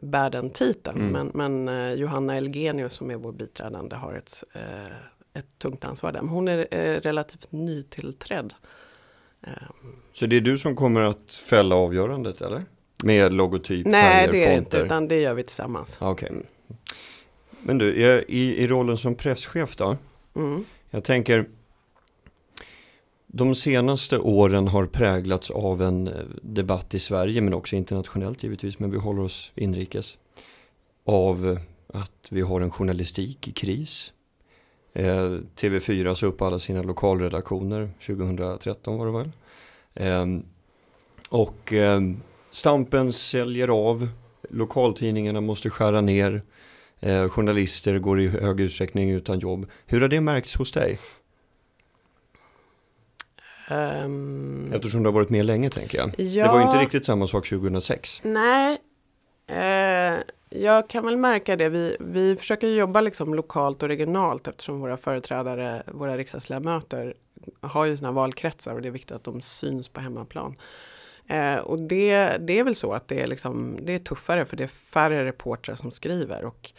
bär 0.00 0.30
den 0.30 0.50
titeln. 0.50 1.00
Mm. 1.00 1.12
Men, 1.12 1.30
men 1.34 1.68
eh, 1.68 1.94
Johanna 1.94 2.36
Elgenius 2.36 2.92
som 2.92 3.10
är 3.10 3.16
vår 3.16 3.32
biträdande 3.32 3.96
har 3.96 4.14
ett, 4.14 4.44
eh, 4.52 5.38
ett 5.40 5.58
tungt 5.58 5.84
ansvar 5.84 6.12
där. 6.12 6.20
Men 6.20 6.28
hon 6.30 6.48
är 6.48 6.74
eh, 6.74 7.00
relativt 7.00 7.52
nytillträdd. 7.52 8.54
Eh, 9.42 9.52
Så 10.12 10.26
det 10.26 10.36
är 10.36 10.40
du 10.40 10.58
som 10.58 10.76
kommer 10.76 11.02
att 11.02 11.34
fälla 11.34 11.76
avgörandet 11.76 12.40
eller? 12.40 12.64
Med 13.04 13.32
logotyp, 13.32 13.86
nej, 13.86 14.02
färger, 14.02 14.32
det 14.32 14.44
är 14.44 14.56
fonter? 14.56 14.78
inte, 14.78 14.86
utan 14.86 15.08
det 15.08 15.20
gör 15.20 15.34
vi 15.34 15.42
tillsammans. 15.42 15.98
Okej. 16.00 16.32
Men 17.62 17.78
du, 17.78 17.94
i, 18.28 18.64
i 18.64 18.66
rollen 18.66 18.96
som 18.96 19.14
presschef 19.14 19.76
då? 19.76 19.96
Mm. 20.36 20.64
Jag 20.90 21.04
tänker, 21.04 21.44
de 23.26 23.54
senaste 23.54 24.18
åren 24.18 24.68
har 24.68 24.86
präglats 24.86 25.50
av 25.50 25.82
en 25.82 26.08
eh, 26.08 26.14
debatt 26.42 26.94
i 26.94 26.98
Sverige 26.98 27.40
men 27.40 27.54
också 27.54 27.76
internationellt 27.76 28.42
givetvis, 28.42 28.78
men 28.78 28.90
vi 28.90 28.98
håller 28.98 29.22
oss 29.22 29.52
inrikes. 29.54 30.18
Av 31.04 31.48
eh, 31.48 31.58
att 32.00 32.26
vi 32.30 32.40
har 32.40 32.60
en 32.60 32.70
journalistik 32.70 33.48
i 33.48 33.52
kris. 33.52 34.12
Eh, 34.92 35.30
TV4 35.56 36.14
sa 36.14 36.26
upp 36.26 36.42
alla 36.42 36.58
sina 36.58 36.82
lokalredaktioner 36.82 37.90
2013 38.06 38.98
var 38.98 39.06
det 39.06 39.12
väl. 39.12 39.30
Eh, 39.94 40.26
och 41.30 41.72
eh, 41.72 42.00
Stampen 42.58 43.12
säljer 43.12 43.68
av, 43.68 44.08
lokaltidningarna 44.50 45.40
måste 45.40 45.70
skära 45.70 46.00
ner. 46.00 46.42
Eh, 47.00 47.28
journalister 47.28 47.98
går 47.98 48.20
i 48.20 48.28
hög 48.28 48.60
utsträckning 48.60 49.10
utan 49.10 49.38
jobb. 49.38 49.66
Hur 49.86 50.00
har 50.00 50.08
det 50.08 50.20
märkts 50.20 50.56
hos 50.56 50.72
dig? 50.72 50.98
Ehm, 53.68 54.72
Eftersom 54.74 55.02
du 55.02 55.08
har 55.08 55.12
varit 55.14 55.30
med 55.30 55.46
länge 55.46 55.70
tänker 55.70 55.98
jag. 55.98 56.10
ja, 56.20 56.44
Det 56.46 56.52
var 56.52 56.60
ju 56.60 56.66
inte 56.66 56.78
riktigt 56.78 57.06
samma 57.06 57.26
sak 57.26 57.48
2006. 57.48 58.20
Nej, 58.24 58.78
eh, 59.46 60.18
jag 60.50 60.88
kan 60.88 61.04
väl 61.04 61.16
märka 61.16 61.56
det. 61.56 61.68
Vi, 61.68 61.96
vi 62.00 62.36
försöker 62.36 62.68
jobba 62.68 63.00
liksom 63.00 63.34
lokalt 63.34 63.82
och 63.82 63.88
regionalt 63.88 64.48
eftersom 64.48 64.80
våra 64.80 64.96
företrädare, 64.96 65.82
våra 65.86 66.16
riksdagsledamöter 66.16 67.14
har 67.60 67.84
ju 67.84 67.96
sina 67.96 68.12
valkretsar 68.12 68.74
och 68.74 68.82
det 68.82 68.88
är 68.88 68.92
viktigt 68.92 69.12
att 69.12 69.24
de 69.24 69.42
syns 69.42 69.88
på 69.88 70.00
hemmaplan. 70.00 70.56
Eh, 71.28 71.56
och 71.56 71.82
det, 71.82 72.36
det 72.40 72.58
är 72.58 72.64
väl 72.64 72.74
så 72.74 72.92
att 72.92 73.08
det 73.08 73.20
är, 73.20 73.26
liksom, 73.26 73.78
det 73.82 73.94
är 73.94 73.98
tuffare 73.98 74.44
för 74.44 74.56
det 74.56 74.64
är 74.64 74.68
färre 74.68 75.24
reportrar 75.24 75.74
som 75.74 75.90
skriver. 75.90 76.44
Och 76.44 76.72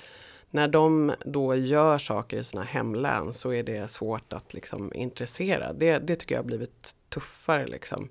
när 0.49 0.67
de 0.67 1.13
då 1.25 1.55
gör 1.55 1.97
saker 1.97 2.37
i 2.37 2.43
sina 2.43 2.63
hemlän 2.63 3.33
så 3.33 3.53
är 3.53 3.63
det 3.63 3.87
svårt 3.87 4.33
att 4.33 4.53
liksom 4.53 4.93
intressera. 4.93 5.73
Det, 5.73 5.99
det 5.99 6.15
tycker 6.15 6.35
jag 6.35 6.41
har 6.41 6.47
blivit 6.47 6.95
tuffare. 7.09 7.67
Liksom. 7.67 8.09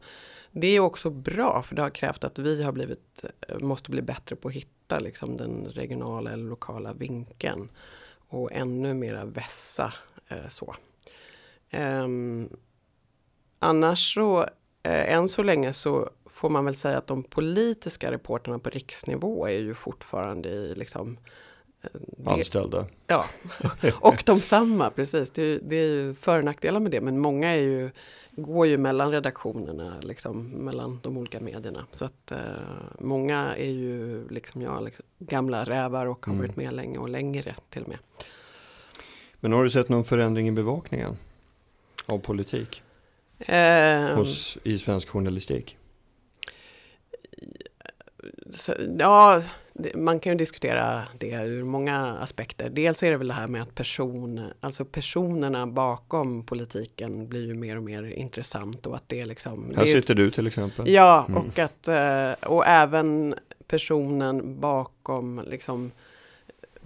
Det 0.50 0.66
är 0.66 0.80
också 0.80 1.10
bra 1.10 1.62
för 1.62 1.74
det 1.74 1.82
har 1.82 1.90
krävt 1.90 2.24
att 2.24 2.38
vi 2.38 2.62
har 2.62 2.72
blivit, 2.72 3.24
eh, 3.48 3.58
måste 3.58 3.90
bli 3.90 4.02
bättre 4.02 4.36
på 4.36 4.48
att 4.48 4.54
hitta 4.54 4.98
liksom, 4.98 5.36
den 5.36 5.64
regionala 5.64 6.32
eller 6.32 6.44
lokala 6.44 6.92
vinkeln. 6.92 7.68
Och 8.30 8.52
ännu 8.52 8.94
mera 8.94 9.24
vässa 9.24 9.94
eh, 10.28 10.48
så. 10.48 10.74
Um, 11.72 12.56
annars 13.58 14.14
så, 14.14 14.46
än 14.82 15.28
så 15.28 15.42
länge 15.42 15.72
så 15.72 16.10
får 16.26 16.50
man 16.50 16.64
väl 16.64 16.74
säga 16.74 16.98
att 16.98 17.06
de 17.06 17.22
politiska 17.22 18.10
reporterna 18.10 18.58
på 18.58 18.70
riksnivå 18.70 19.46
är 19.48 19.58
ju 19.58 19.74
fortfarande 19.74 20.48
i 20.48 20.74
liksom 20.74 21.18
eh, 21.82 21.90
det- 22.16 22.30
Anställda. 22.30 22.86
Ja, 23.06 23.24
och 24.00 24.22
de 24.26 24.40
samma 24.40 24.90
precis. 24.90 25.30
Det 25.30 25.42
är, 25.42 25.60
det 25.62 25.76
är 25.76 25.86
ju 25.86 26.14
för 26.14 26.38
och 26.38 26.44
nackdelar 26.44 26.80
med 26.80 26.90
det 26.90 27.00
men 27.00 27.18
många 27.18 27.48
är 27.50 27.60
ju, 27.60 27.90
går 28.30 28.66
ju 28.66 28.76
mellan 28.76 29.10
redaktionerna, 29.12 30.00
liksom, 30.02 30.44
mellan 30.48 31.00
de 31.02 31.16
olika 31.16 31.40
medierna. 31.40 31.86
Så 31.92 32.04
att 32.04 32.32
eh, 32.32 32.38
många 32.98 33.54
är 33.56 33.70
ju 33.70 34.28
liksom 34.28 34.62
jag, 34.62 34.84
liksom, 34.84 35.04
gamla 35.18 35.64
rävar 35.64 36.06
och 36.06 36.26
har 36.26 36.32
Mm. 36.32 36.46
varit 36.46 36.56
med 36.56 36.72
länge 36.74 36.98
och 36.98 37.08
längre 37.08 37.54
till 37.70 37.82
och 37.82 37.88
med. 37.88 37.98
Men 39.40 39.52
har 39.52 39.62
du 39.64 39.70
sett 39.70 39.88
någon 39.88 40.04
förändring 40.04 40.48
i 40.48 40.52
bevakningen? 40.52 41.16
Av 42.06 42.18
politik? 42.18 42.82
Eh, 43.38 44.16
Hos, 44.16 44.58
I 44.62 44.78
svensk 44.78 45.08
journalistik? 45.08 45.76
så, 48.50 48.74
ja, 48.98 49.42
man 49.94 50.20
kan 50.20 50.32
ju 50.32 50.36
diskutera 50.38 51.02
det 51.18 51.30
ur 51.32 51.64
många 51.64 52.00
aspekter. 52.06 52.70
Dels 52.70 53.02
är 53.02 53.10
det 53.10 53.16
väl 53.16 53.28
det 53.28 53.34
här 53.34 53.46
med 53.46 53.62
att 53.62 53.74
person, 53.74 54.40
alltså 54.60 54.84
personerna 54.84 55.66
bakom 55.66 56.44
politiken 56.44 57.28
blir 57.28 57.46
ju 57.46 57.54
mer 57.54 57.76
och 57.76 57.82
mer 57.82 58.02
intressant 58.02 58.86
och 58.86 58.96
att 58.96 59.08
det 59.08 59.20
är 59.20 59.26
liksom... 59.26 59.64
Här 59.76 59.84
det 59.84 59.90
är, 59.90 59.94
sitter 59.94 60.14
du 60.14 60.30
till 60.30 60.46
exempel. 60.46 60.88
Ja, 60.90 61.24
Mm. 61.28 61.42
och, 61.42 61.58
att, 61.58 61.88
eh, 61.88 62.48
och 62.50 62.66
även 62.66 63.34
personen 63.68 64.60
bakom 64.60 65.42
liksom, 65.46 65.90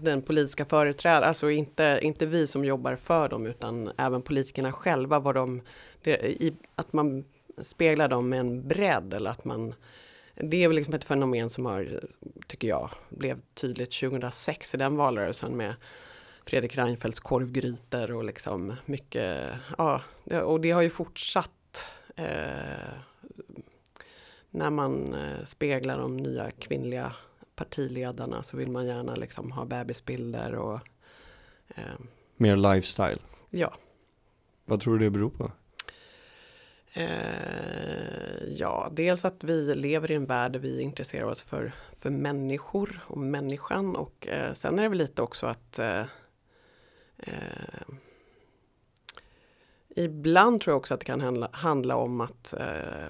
den 0.04 0.23
politiska 0.23 0.64
företrädaren, 0.64 1.28
alltså 1.28 1.50
inte, 1.50 1.99
inte 2.02 2.26
vi 2.26 2.47
som 2.47 2.64
jobbar 2.64 2.97
för 2.97 3.28
dem 3.28 3.47
utan 3.47 3.92
även 3.99 4.23
politikerna 4.23 4.73
själva, 4.73 5.18
vad 5.18 5.35
de, 5.35 5.62
det, 6.02 6.16
i, 6.42 6.52
att 6.75 6.92
man 6.92 7.25
speglar 7.59 8.09
dem 8.09 8.28
med 8.28 8.40
en 8.40 8.68
bredd 8.68 9.14
eller 9.14 9.30
att 9.30 9.44
man 9.44 9.75
det 10.35 10.64
är 10.64 10.68
väl 10.68 10.76
liksom 10.76 10.94
ett 10.94 11.04
fenomen 11.04 11.50
som 11.50 11.66
har, 11.66 12.04
tycker 12.47 12.68
jag, 12.68 12.90
blev 13.09 13.40
tydligt 13.54 14.00
2006 14.00 14.75
i 14.75 14.76
den 14.76 14.97
valrörelsen 14.97 15.56
med 15.56 15.75
Fredrik 16.47 16.76
Reinfeldts 16.76 17.21
korvgrytor 17.21 18.12
och 18.12 18.25
liksom 18.25 18.76
mycket, 18.87 19.49
ja, 19.78 20.02
och 20.42 20.61
det 20.61 20.71
har 20.71 20.82
ju 20.82 20.90
fortsatt 20.90 21.88
eh, 22.16 22.92
när 24.50 24.71
man 24.71 25.14
eh, 25.14 25.44
speglar 25.44 25.99
de 25.99 26.16
nya 26.16 26.50
kvinnliga 26.50 27.12
partiledarna 27.64 28.42
så 28.42 28.57
vill 28.57 28.71
man 28.71 28.87
gärna 28.87 29.14
liksom 29.14 29.52
ha 29.52 29.64
bebisbilder 29.64 30.54
och 30.54 30.81
eh, 31.69 31.85
Mer 32.37 32.57
lifestyle. 32.57 33.19
ja. 33.50 33.75
Vad 34.64 34.81
tror 34.81 34.99
du 34.99 35.04
det 35.04 35.11
beror 35.11 35.31
på? 35.31 35.52
Eh, 36.92 38.45
ja, 38.57 38.88
dels 38.92 39.25
att 39.25 39.45
vi 39.45 39.75
lever 39.75 40.11
i 40.11 40.14
en 40.14 40.26
värld 40.26 40.52
där 40.52 40.59
vi 40.59 40.81
intresserar 40.81 41.25
oss 41.25 41.42
för, 41.42 41.73
för 41.97 42.11
människor 42.11 43.00
och 43.07 43.19
människan 43.19 43.97
och 43.97 44.26
eh, 44.28 44.52
sen 44.52 44.78
är 44.78 44.83
det 44.83 44.88
väl 44.88 44.99
lite 44.99 45.23
också 45.23 45.47
att 45.47 45.78
eh, 45.78 46.04
eh, 47.16 47.87
Ibland 49.97 50.61
tror 50.61 50.73
jag 50.73 50.78
också 50.78 50.95
att 50.95 51.00
det 51.00 51.07
kan 51.07 51.21
handla, 51.21 51.49
handla 51.52 51.97
om 51.97 52.21
att 52.21 52.54
eh, 52.59 53.09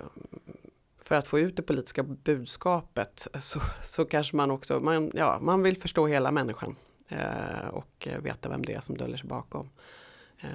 för 1.05 1.15
att 1.15 1.27
få 1.27 1.39
ut 1.39 1.57
det 1.57 1.63
politiska 1.63 2.03
budskapet 2.03 3.29
så, 3.39 3.61
så 3.83 4.05
kanske 4.05 4.37
man 4.37 4.51
också 4.51 4.81
man, 4.81 5.11
ja, 5.15 5.39
man 5.43 5.63
vill 5.63 5.77
förstå 5.77 6.07
hela 6.07 6.31
människan 6.31 6.77
eh, 7.09 7.69
och 7.73 8.09
eh, 8.09 8.21
veta 8.21 8.49
vem 8.49 8.63
det 8.63 8.73
är 8.73 8.81
som 8.81 8.97
döljer 8.97 9.17
sig 9.17 9.29
bakom. 9.29 9.71
Eh, 10.41 10.49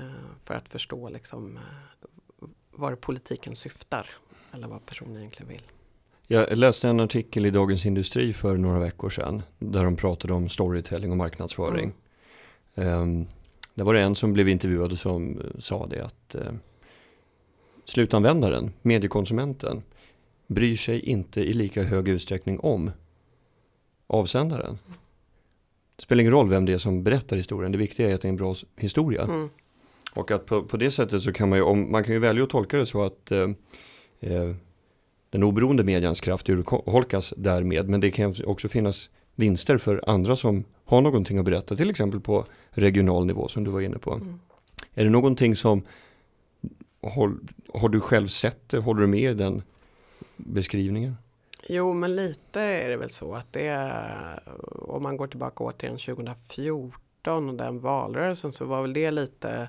för 0.44 0.54
att 0.54 0.70
förstå 0.70 1.10
liksom, 1.10 1.58
eh, 1.58 2.48
var 2.72 2.96
politiken 2.96 3.56
syftar 3.56 4.10
eller 4.51 4.68
vad 4.68 4.86
personen 4.86 5.18
egentligen 5.18 5.50
vill. 5.50 5.63
Jag 6.27 6.58
läste 6.58 6.88
en 6.88 7.00
artikel 7.00 7.46
i 7.46 7.50
Dagens 7.50 7.86
Industri 7.86 8.34
för 8.34 8.58
några 8.58 8.80
veckor 8.80 9.10
sedan 9.10 9.42
där 9.60 9.84
de 9.84 9.96
pratade 9.96 10.34
om 10.34 10.50
storytelling 10.50 11.12
och 11.12 11.18
marknadsföring. 11.18 11.94
Ehm, 12.75 13.27
där 13.74 13.84
var 13.84 13.94
det 13.94 14.01
en 14.01 14.16
som 14.16 14.34
blev 14.34 14.50
intervjuad 14.50 14.98
som 14.98 15.39
eh, 15.39 15.60
sa 15.60 15.88
det 15.88 16.06
att 16.06 16.36
eh, 16.36 16.51
slutanvändaren, 17.86 18.74
mediekonsumenten, 18.82 19.84
bryr 20.48 20.75
sig 20.75 21.00
inte 21.00 21.42
i 21.42 21.54
lika 21.54 21.84
hög 21.84 22.08
utsträckning 22.08 22.60
om 22.60 22.92
avsändaren. 24.08 24.77
Det 25.96 26.04
spelar 26.04 26.22
ingen 26.22 26.34
roll 26.34 26.50
vem 26.50 26.66
det 26.66 26.74
är 26.74 26.77
som 26.77 27.04
berättar 27.04 27.38
historien, 27.38 27.72
det 27.72 27.77
viktiga 27.77 28.10
är 28.10 28.16
att 28.16 28.22
det 28.22 28.27
är 28.27 28.30
en 28.30 28.36
bra 28.36 28.56
historia. 28.75 29.24
Mm. 29.24 29.50
Och 30.13 30.32
att 30.32 30.46
på, 30.46 30.63
på 30.63 30.77
det 30.77 30.92
sättet 30.92 31.22
så 31.22 31.34
kan 31.34 31.50
man 31.50 31.58
ju, 31.58 31.63
om, 31.63 31.92
man 31.92 32.04
kan 32.04 32.13
ju 32.13 32.20
välja 32.20 32.44
att 32.44 32.50
tolka 32.50 32.77
det 32.77 32.86
så 32.86 33.04
att 33.04 33.32
eh, 33.32 33.50
eh, 34.20 34.56
den 35.30 35.44
oberoende 35.44 35.84
medians 35.84 36.22
kraft 36.22 36.50
urholkas 36.50 37.34
därmed. 37.38 37.89
Men 37.89 38.01
det 38.01 38.12
kan 38.12 38.34
också 38.46 38.68
finnas 38.68 39.10
vinster 39.36 39.77
för 39.77 40.04
andra 40.08 40.36
som 40.36 40.63
har 40.86 41.01
någonting 41.01 41.38
att 41.38 41.46
berätta, 41.46 41.75
till 41.75 41.89
exempel 41.89 42.20
på 42.20 42.46
regional 42.70 43.25
nivå 43.25 43.48
som 43.48 43.63
du 43.63 43.72
var 43.72 43.82
inne 43.82 43.98
på. 43.98 44.13
Mm. 44.13 44.39
Är 44.94 45.04
det 45.04 45.10
någonting 45.10 45.56
som, 45.56 45.82
har, 47.01 47.34
har 47.74 47.89
du 47.89 48.00
själv 48.00 48.27
sett 48.27 48.70
det, 48.70 48.77
håller 48.77 49.01
du 49.01 49.08
med 49.08 49.32
i 49.32 49.34
den 49.34 49.62
beskrivningen? 50.38 51.15
Jo, 51.70 51.94
men 51.94 52.15
lite 52.15 52.62
är 52.62 52.89
det 52.89 52.98
väl 52.98 53.10
så 53.10 53.34
att 53.34 53.53
det 53.53 53.67
är, 53.67 54.39
om 54.72 55.03
man 55.03 55.17
går 55.17 55.27
tillbaka 55.27 55.63
återigen 55.63 55.98
2014 55.98 57.50
och 57.50 57.56
den 57.56 57.79
valrörelsen 57.79 58.51
så 58.51 58.65
var 58.65 58.82
väl 58.82 58.94
det 58.94 59.12
lite 59.12 59.67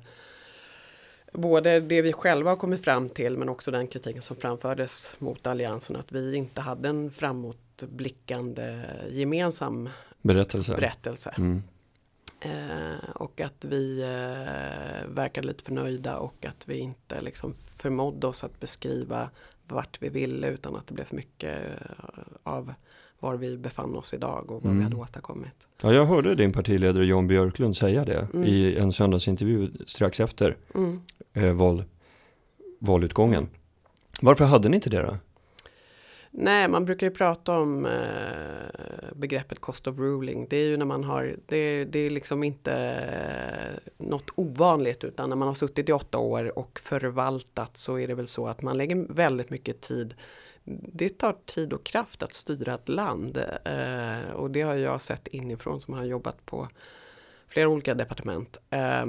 både 1.33 1.81
det 1.81 2.03
vi 2.03 2.13
själva 2.13 2.51
har 2.51 2.57
kommit 2.57 2.85
fram 2.85 3.09
till 3.09 3.37
men 3.37 3.49
också 3.49 3.71
den 3.71 3.87
kritiken 3.87 4.23
som 4.23 4.37
framfördes 4.37 5.17
mot 5.19 5.47
alliansen 5.47 5.97
att 5.97 6.13
vi 6.13 6.37
inte 6.37 6.61
hade 6.61 6.89
en 6.89 7.11
framåtblickande 7.11 8.85
gemensam 9.11 9.89
Berättelse? 10.23 10.75
berättelse. 10.75 11.35
Mm. 11.39 11.63
Eh, 12.41 13.11
och 13.15 13.41
att 13.41 13.65
vi 13.65 14.01
eh, 14.01 15.15
verkade 15.15 15.47
lite 15.47 15.65
förnöjda 15.65 16.19
och 16.19 16.47
att 16.47 16.69
vi 16.69 16.79
inte 16.79 17.21
liksom 17.21 17.55
förmådde 17.55 18.27
oss 18.27 18.45
att 18.45 18.61
beskriva 18.61 19.31
vart 19.73 20.03
vi 20.03 20.09
ville 20.09 20.49
utan 20.49 20.77
att 20.77 20.87
det 20.87 20.95
blev 20.95 21.05
för 21.05 21.17
mycket 21.17 21.59
eh, 21.59 22.23
av 22.43 22.73
var 23.21 23.37
vi 23.37 23.57
befann 23.57 23.95
oss 23.97 24.15
idag 24.15 24.51
och 24.51 24.63
vad 24.63 24.63
vi 24.63 24.69
Mm. 24.69 24.83
hade 24.85 24.97
åstadkommit. 24.97 25.69
Ja, 25.83 25.93
jag 25.93 26.05
hörde 26.07 26.35
din 26.35 26.53
partiledare 26.53 27.07
Jan 27.07 27.27
Björklund 27.27 27.77
säga 27.77 28.05
det 28.05 28.29
Mm. 28.35 28.45
i 28.49 28.77
en 28.77 28.93
söndagsintervju 28.93 29.71
strax 29.87 30.21
efter 30.21 30.57
Mm. 30.75 31.01
eh, 31.33 31.53
val, 31.53 31.85
valutgången. 32.79 33.49
Varför 34.21 34.45
hade 34.45 34.69
ni 34.69 34.75
inte 34.75 34.91
det 34.91 35.03
då? 35.03 35.17
Nej, 36.31 36.69
man 36.69 36.85
brukar 36.85 37.07
ju 37.07 37.11
prata 37.11 37.59
om 37.59 37.87
eh, 37.87 39.13
begreppet 39.15 39.59
cost 39.59 39.87
of 39.87 39.99
ruling. 39.99 40.47
Det 40.51 40.57
är 40.57 40.69
ju 40.69 40.77
när 40.77 40.85
man 40.85 41.05
har, 41.05 41.37
det, 41.47 41.85
det 41.85 41.99
är 41.99 42.11
liksom 42.11 42.43
inte 42.43 42.73
eh, 42.75 44.07
något 44.07 44.31
ovanligt 44.35 45.05
utan 45.05 45.29
när 45.29 45.37
man 45.37 45.49
har 45.49 45.55
suttit 45.55 45.89
i 45.89 45.93
åtta 45.93 46.19
år 46.19 46.59
och 46.59 46.81
förvaltat 46.81 47.77
så 47.77 47.99
är 47.99 48.09
det 48.09 48.15
väl 48.15 48.27
så 48.27 48.47
att 48.47 48.63
man 48.63 48.77
lägger 48.77 49.13
väldigt 49.13 49.51
mycket 49.51 49.81
tid. 49.81 50.15
Det 50.93 51.09
tar 51.09 51.37
tid 51.47 51.73
och 51.73 51.85
kraft 51.85 52.23
att 52.23 52.35
styra 52.35 52.75
ett 52.75 52.89
land 52.89 53.37
eh, 53.65 54.31
och 54.35 54.51
det 54.51 54.63
har 54.63 54.75
jag 54.75 55.01
sett 55.01 55.29
inifrån 55.29 55.81
som 55.81 55.95
har 55.95 56.05
jobbat 56.05 56.47
på 56.47 56.69
flera 57.49 57.69
olika 57.69 57.95
departement. 57.95 58.57
Eh, 58.71 59.07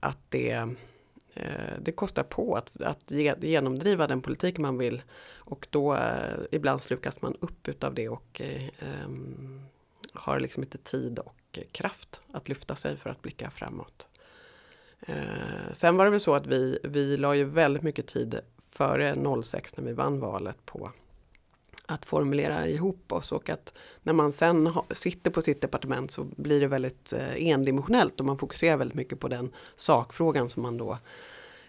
att 0.00 0.18
det, 0.28 0.68
Eh, 1.34 1.78
det 1.80 1.92
kostar 1.92 2.22
på 2.22 2.56
att, 2.56 2.82
att 2.82 3.10
genomdriva 3.40 4.06
den 4.06 4.22
politik 4.22 4.58
man 4.58 4.78
vill 4.78 5.02
och 5.34 5.66
då 5.70 5.94
eh, 5.94 6.36
ibland 6.50 6.82
slukas 6.82 7.22
man 7.22 7.36
upp 7.40 7.68
utav 7.68 7.94
det 7.94 8.08
och 8.08 8.40
eh, 8.40 8.68
ehm, 8.78 9.62
har 10.12 10.40
liksom 10.40 10.62
inte 10.62 10.78
tid 10.78 11.18
och 11.18 11.58
kraft 11.72 12.20
att 12.32 12.48
lyfta 12.48 12.76
sig 12.76 12.96
för 12.96 13.10
att 13.10 13.22
blicka 13.22 13.50
framåt. 13.50 14.08
Sen 15.72 15.96
var 15.96 16.04
det 16.04 16.10
väl 16.10 16.20
så 16.20 16.34
att 16.34 16.46
vi, 16.46 16.78
vi 16.84 17.16
la 17.16 17.34
ju 17.34 17.44
väldigt 17.44 17.82
mycket 17.82 18.06
tid 18.06 18.40
före 18.58 19.42
06 19.42 19.76
när 19.76 19.84
vi 19.84 19.92
vann 19.92 20.20
valet 20.20 20.66
på 20.66 20.92
att 21.92 22.06
formulera 22.06 22.68
ihop 22.68 23.12
oss 23.12 23.32
och 23.32 23.50
att 23.50 23.74
när 24.02 24.12
man 24.12 24.32
sen 24.32 24.66
ha, 24.66 24.84
sitter 24.90 25.30
på 25.30 25.42
sitt 25.42 25.60
departement 25.60 26.10
så 26.10 26.24
blir 26.24 26.60
det 26.60 26.66
väldigt 26.66 27.12
eh, 27.12 27.46
endimensionellt 27.46 28.20
och 28.20 28.26
man 28.26 28.38
fokuserar 28.38 28.76
väldigt 28.76 28.96
mycket 28.96 29.20
på 29.20 29.28
den 29.28 29.50
sakfrågan 29.76 30.48
som 30.48 30.62
man 30.62 30.76
då 30.76 30.98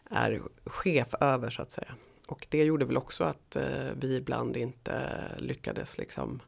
är 0.10 0.42
chef 0.66 1.14
över 1.20 1.50
så 1.50 1.62
att 1.62 1.72
säga. 1.72 1.96
Och 2.28 2.48
det 2.50 2.64
gjorde 2.64 2.86
väl 2.86 2.98
också 2.98 3.24
att 3.24 3.56
eh, 3.56 3.64
vi 4.00 4.18
ibland 4.18 4.58
inte 4.58 5.22
lyckades 5.38 5.98
liksom 5.98 6.40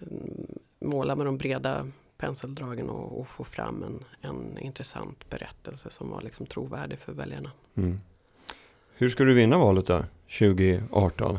mm, 0.00 0.46
måla 0.80 1.16
med 1.16 1.26
de 1.26 1.38
breda 1.38 1.86
penseldragen 2.18 2.90
och, 2.90 3.20
och 3.20 3.28
få 3.28 3.44
fram 3.44 3.82
en, 3.82 4.04
en 4.20 4.58
intressant 4.58 5.30
berättelse 5.30 5.90
som 5.90 6.10
var 6.10 6.22
liksom 6.22 6.46
trovärdig 6.46 6.98
för 6.98 7.12
väljarna. 7.12 7.52
Mm. 7.74 8.00
Hur 8.94 9.08
ska 9.08 9.24
du 9.24 9.34
vinna 9.34 9.58
valet 9.58 9.86
då, 9.86 10.04
2018? 10.38 11.38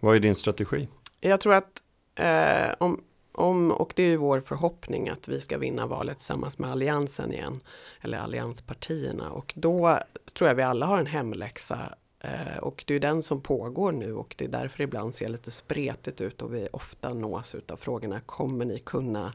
Vad 0.00 0.16
är 0.16 0.20
din 0.20 0.34
strategi? 0.34 0.88
Jag 1.20 1.40
tror 1.40 1.54
att 1.54 1.82
eh, 2.14 2.74
om, 2.78 3.04
om, 3.32 3.70
och 3.70 3.92
det 3.96 4.02
är 4.02 4.06
ju 4.06 4.16
vår 4.16 4.40
förhoppning 4.40 5.08
att 5.08 5.28
vi 5.28 5.40
ska 5.40 5.58
vinna 5.58 5.86
valet 5.86 6.18
tillsammans 6.18 6.58
med 6.58 6.70
alliansen 6.70 7.32
igen, 7.32 7.60
eller 8.00 8.18
allianspartierna 8.18 9.30
och 9.30 9.52
då 9.56 9.98
tror 10.32 10.48
jag 10.48 10.54
vi 10.54 10.62
alla 10.62 10.86
har 10.86 10.98
en 10.98 11.06
hemläxa 11.06 11.78
eh, 12.20 12.58
och 12.60 12.84
det 12.86 12.94
är 12.94 13.00
den 13.00 13.22
som 13.22 13.40
pågår 13.40 13.92
nu 13.92 14.14
och 14.14 14.34
det 14.38 14.44
är 14.44 14.48
därför 14.48 14.82
ibland 14.82 15.14
ser 15.14 15.28
lite 15.28 15.50
spretigt 15.50 16.20
ut 16.20 16.42
och 16.42 16.54
vi 16.54 16.68
ofta 16.72 17.14
nås 17.14 17.56
av 17.68 17.76
frågorna 17.76 18.20
kommer 18.20 18.64
ni 18.64 18.78
kunna 18.78 19.34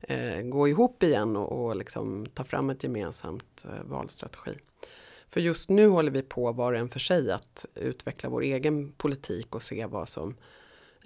eh, 0.00 0.40
gå 0.40 0.68
ihop 0.68 1.02
igen 1.02 1.36
och, 1.36 1.64
och 1.64 1.76
liksom 1.76 2.26
ta 2.34 2.44
fram 2.44 2.70
ett 2.70 2.82
gemensamt 2.82 3.64
eh, 3.64 3.84
valstrategi. 3.84 4.58
För 5.28 5.40
just 5.40 5.70
nu 5.70 5.88
håller 5.88 6.10
vi 6.10 6.22
på 6.22 6.52
var 6.52 6.72
och 6.72 6.78
en 6.78 6.88
för 6.88 6.98
sig 6.98 7.32
att 7.32 7.66
utveckla 7.74 8.28
vår 8.28 8.42
egen 8.42 8.92
politik 8.92 9.54
och 9.54 9.62
se 9.62 9.86
vad 9.86 10.08
som 10.08 10.36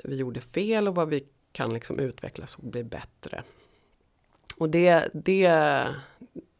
vi 0.04 0.16
gjorde 0.16 0.40
fel 0.40 0.88
och 0.88 0.94
vad 0.94 1.08
vi 1.08 1.24
kan 1.52 1.74
liksom 1.74 1.98
utvecklas 1.98 2.54
och 2.54 2.64
bli 2.64 2.84
bättre. 2.84 3.42
Och 4.56 4.70
det, 4.70 5.08
det, 5.12 5.44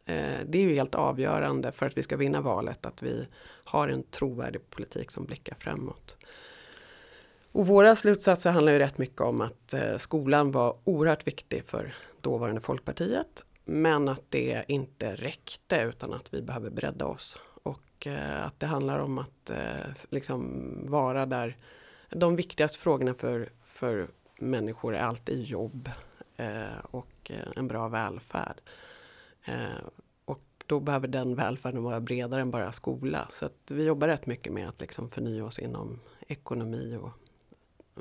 eh, 0.05 0.37
det 0.45 0.57
är 0.57 0.61
ju 0.61 0.73
helt 0.73 0.95
avgörande 0.95 1.71
för 1.71 1.85
att 1.85 1.97
vi 1.97 2.03
ska 2.03 2.17
vinna 2.17 2.41
valet 2.41 2.85
att 2.85 3.03
vi 3.03 3.27
har 3.63 3.87
en 3.87 4.03
trovärdig 4.03 4.69
politik 4.69 5.11
som 5.11 5.25
blickar 5.25 5.55
framåt. 5.55 6.17
Och 7.51 7.67
våra 7.67 7.95
slutsatser 7.95 8.51
handlar 8.51 8.71
ju 8.71 8.79
rätt 8.79 8.97
mycket 8.97 9.21
om 9.21 9.41
att 9.41 9.73
eh, 9.73 9.97
skolan 9.97 10.51
var 10.51 10.77
oerhört 10.83 11.27
viktig 11.27 11.65
för 11.65 11.95
dåvarande 12.21 12.61
Folkpartiet 12.61 13.43
men 13.65 14.09
att 14.09 14.23
det 14.29 14.63
inte 14.67 15.15
räckte 15.15 15.81
utan 15.81 16.13
att 16.13 16.33
vi 16.33 16.41
behöver 16.41 16.69
bredda 16.69 17.05
oss. 17.05 17.37
Och 18.03 18.07
eh, 18.07 18.45
att 18.45 18.59
det 18.59 18.65
handlar 18.65 18.99
om 18.99 19.17
att 19.17 19.49
eh, 19.49 19.91
liksom 20.09 20.63
vara 20.87 21.25
där. 21.25 21.57
De 22.09 22.35
viktigaste 22.35 22.79
frågorna 22.79 23.13
för, 23.13 23.49
för 23.63 24.07
människor 24.39 24.95
är 24.95 24.99
alltid 24.99 25.43
jobb 25.43 25.89
eh, 26.37 26.77
och 26.91 27.31
en 27.55 27.67
bra 27.67 27.87
välfärd. 27.87 28.61
Och 30.25 30.41
då 30.67 30.79
behöver 30.79 31.07
den 31.07 31.35
välfärden 31.35 31.83
vara 31.83 31.99
bredare 31.99 32.41
än 32.41 32.51
bara 32.51 32.71
skola. 32.71 33.27
Så 33.29 33.45
att 33.45 33.71
vi 33.71 33.85
jobbar 33.85 34.07
rätt 34.07 34.25
mycket 34.25 34.53
med 34.53 34.69
att 34.69 34.81
liksom 34.81 35.09
förnya 35.09 35.45
oss 35.45 35.59
inom 35.59 35.99
ekonomi 36.27 36.99
och 37.01 37.11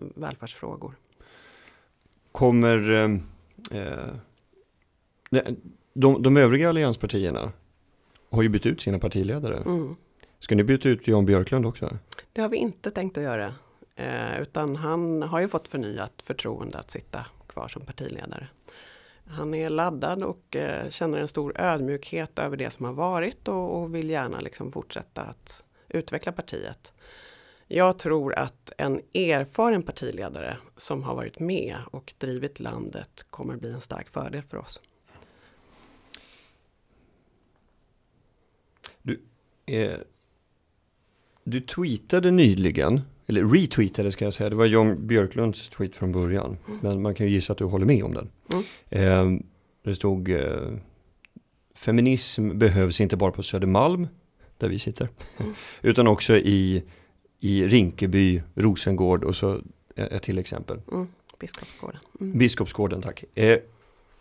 mm, 0.01 0.13
välfärdsfrågor. 0.17 0.95
Kommer 2.33 2.93
eh, 3.73 4.15
de, 5.95 6.23
de 6.23 6.37
övriga 6.37 6.69
allianspartierna 6.69 7.53
har 8.33 8.43
ju 8.43 8.49
bytt 8.49 8.67
ut 8.67 8.81
sina 8.81 8.99
partiledare. 8.99 9.57
Mm. 9.57 9.97
Ska 10.39 10.55
ni 10.55 10.65
byta 10.65 10.89
ut 10.89 11.09
Jan 11.09 11.27
Björklund 11.27 11.67
också? 11.67 11.99
Det 12.33 12.41
har 12.41 12.49
vi 12.49 12.57
inte 12.57 12.91
tänkt 12.91 13.19
att 13.19 13.25
göra. 13.25 13.55
Eh, 13.97 14.41
utan 14.41 14.77
han 14.77 15.23
har 15.23 15.41
ju 15.41 15.49
fått 15.49 15.69
förnyat 15.69 16.13
förtroende 16.23 16.79
att 16.79 16.91
sitta 16.91 17.27
kvar 17.47 17.69
som 17.69 17.83
partiledare. 17.83 18.49
Han 19.27 19.55
är 19.55 19.71
laddad 19.71 20.23
och 20.23 20.57
eh, 20.57 20.91
känner 20.91 21.19
en 21.19 21.29
stor 21.29 21.61
ödmjukhet 21.61 22.39
över 22.39 22.57
det 22.57 22.71
som 22.71 22.87
har 22.87 22.93
varit 22.93 23.49
och, 23.49 23.83
och 23.83 23.95
vill 23.95 24.11
gärna 24.11 24.41
liksom 24.41 24.73
fortsätta 24.73 25.23
att 25.23 25.65
utveckla 25.89 26.33
partiet. 26.33 26.93
Jag 27.67 27.99
tror 27.99 28.35
att 28.35 28.73
en 28.79 29.01
erfaren 29.15 29.83
partiledare 29.83 30.57
som 30.77 31.03
har 31.03 31.15
varit 31.15 31.39
med 31.39 31.77
och 31.91 32.15
drivit 32.19 32.61
landet 32.61 33.27
kommer 33.31 33.57
bli 33.57 33.73
en 33.73 33.81
stark 33.81 34.09
fördel 34.11 34.43
för 34.43 34.57
oss. 34.57 34.81
Eh, 39.67 39.93
du 41.45 41.61
tweetade 41.61 42.31
nyligen, 42.31 43.01
eller 43.27 43.45
retweetade 43.45 44.13
ska 44.13 44.25
jag 44.25 44.35
säga, 44.35 44.51
det 44.51 44.57
var 44.57 44.67
Jan 44.67 45.07
Björklunds 45.07 45.69
tweet 45.69 45.97
från 45.97 46.13
början. 46.13 46.57
Men 46.81 47.03
man 47.03 47.15
kan 47.15 47.27
ju 47.27 47.33
gissa 47.33 47.53
att 47.53 47.59
du 47.59 47.65
håller 47.65 47.87
med 47.87 48.05
om 48.05 48.15
den. 48.15 48.31
Mm. 48.53 48.65
Eh, 49.35 49.41
det 49.85 49.95
stod 49.95 50.31
eh, 50.31 50.73
Feminism 51.75 52.59
behövs 52.59 53.01
inte 53.01 53.17
bara 53.17 53.33
på 53.33 53.43
Södermalm, 53.43 54.09
där 54.59 54.69
vi 54.69 54.79
sitter, 54.79 55.09
Mm. 55.39 55.55
utan 55.83 56.07
också 56.07 56.37
i, 56.37 56.83
i 57.41 57.67
Rinkeby, 57.67 58.43
Rosengård 58.55 59.25
och 59.25 59.37
så 59.37 59.61
ett 59.97 60.23
till 60.23 60.39
exempel. 60.39 60.81
Mm. 60.93 61.07
Biskopsgården. 61.41 62.01
Mm. 62.21 62.39
Biskopsgården, 62.39 63.03
tack. 63.03 63.25
Eh, 63.35 63.59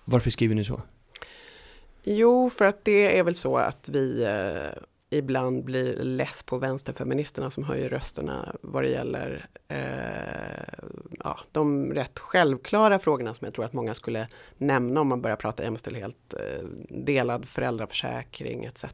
varför 0.06 0.30
skriver 0.30 0.56
ni 0.56 0.64
så? 0.64 0.82
Jo, 2.04 2.50
för 2.50 2.66
att 2.66 2.86
det 2.86 3.18
är 3.18 3.24
väl 3.24 3.36
så 3.36 3.58
att 3.58 3.90
vi 3.90 4.24
eh, 4.24 4.82
ibland 5.14 5.64
blir 5.64 5.96
less 5.96 6.44
på 6.44 6.58
vänsterfeministerna 6.58 7.52
som 7.52 7.64
höjer 7.64 7.90
rösterna 7.90 8.56
vad 8.62 8.84
det 8.84 8.90
gäller 8.90 9.46
eh, 9.68 10.86
ja, 11.20 11.40
de 11.52 11.94
rätt 11.94 12.20
självklara 12.20 13.00
frågorna 13.00 13.34
som 13.34 13.46
jag 13.46 13.54
tror 13.54 13.66
att 13.66 13.74
många 13.74 13.94
skulle 13.94 14.28
nämna 14.58 15.02
om 15.02 15.08
man 15.08 15.22
börjar 15.22 15.38
prata 15.38 15.64
jämställdhet, 15.64 16.34
eh, 16.34 16.64
delad 16.90 17.46
föräldraförsäkring 17.46 18.66
etc. 18.66 18.86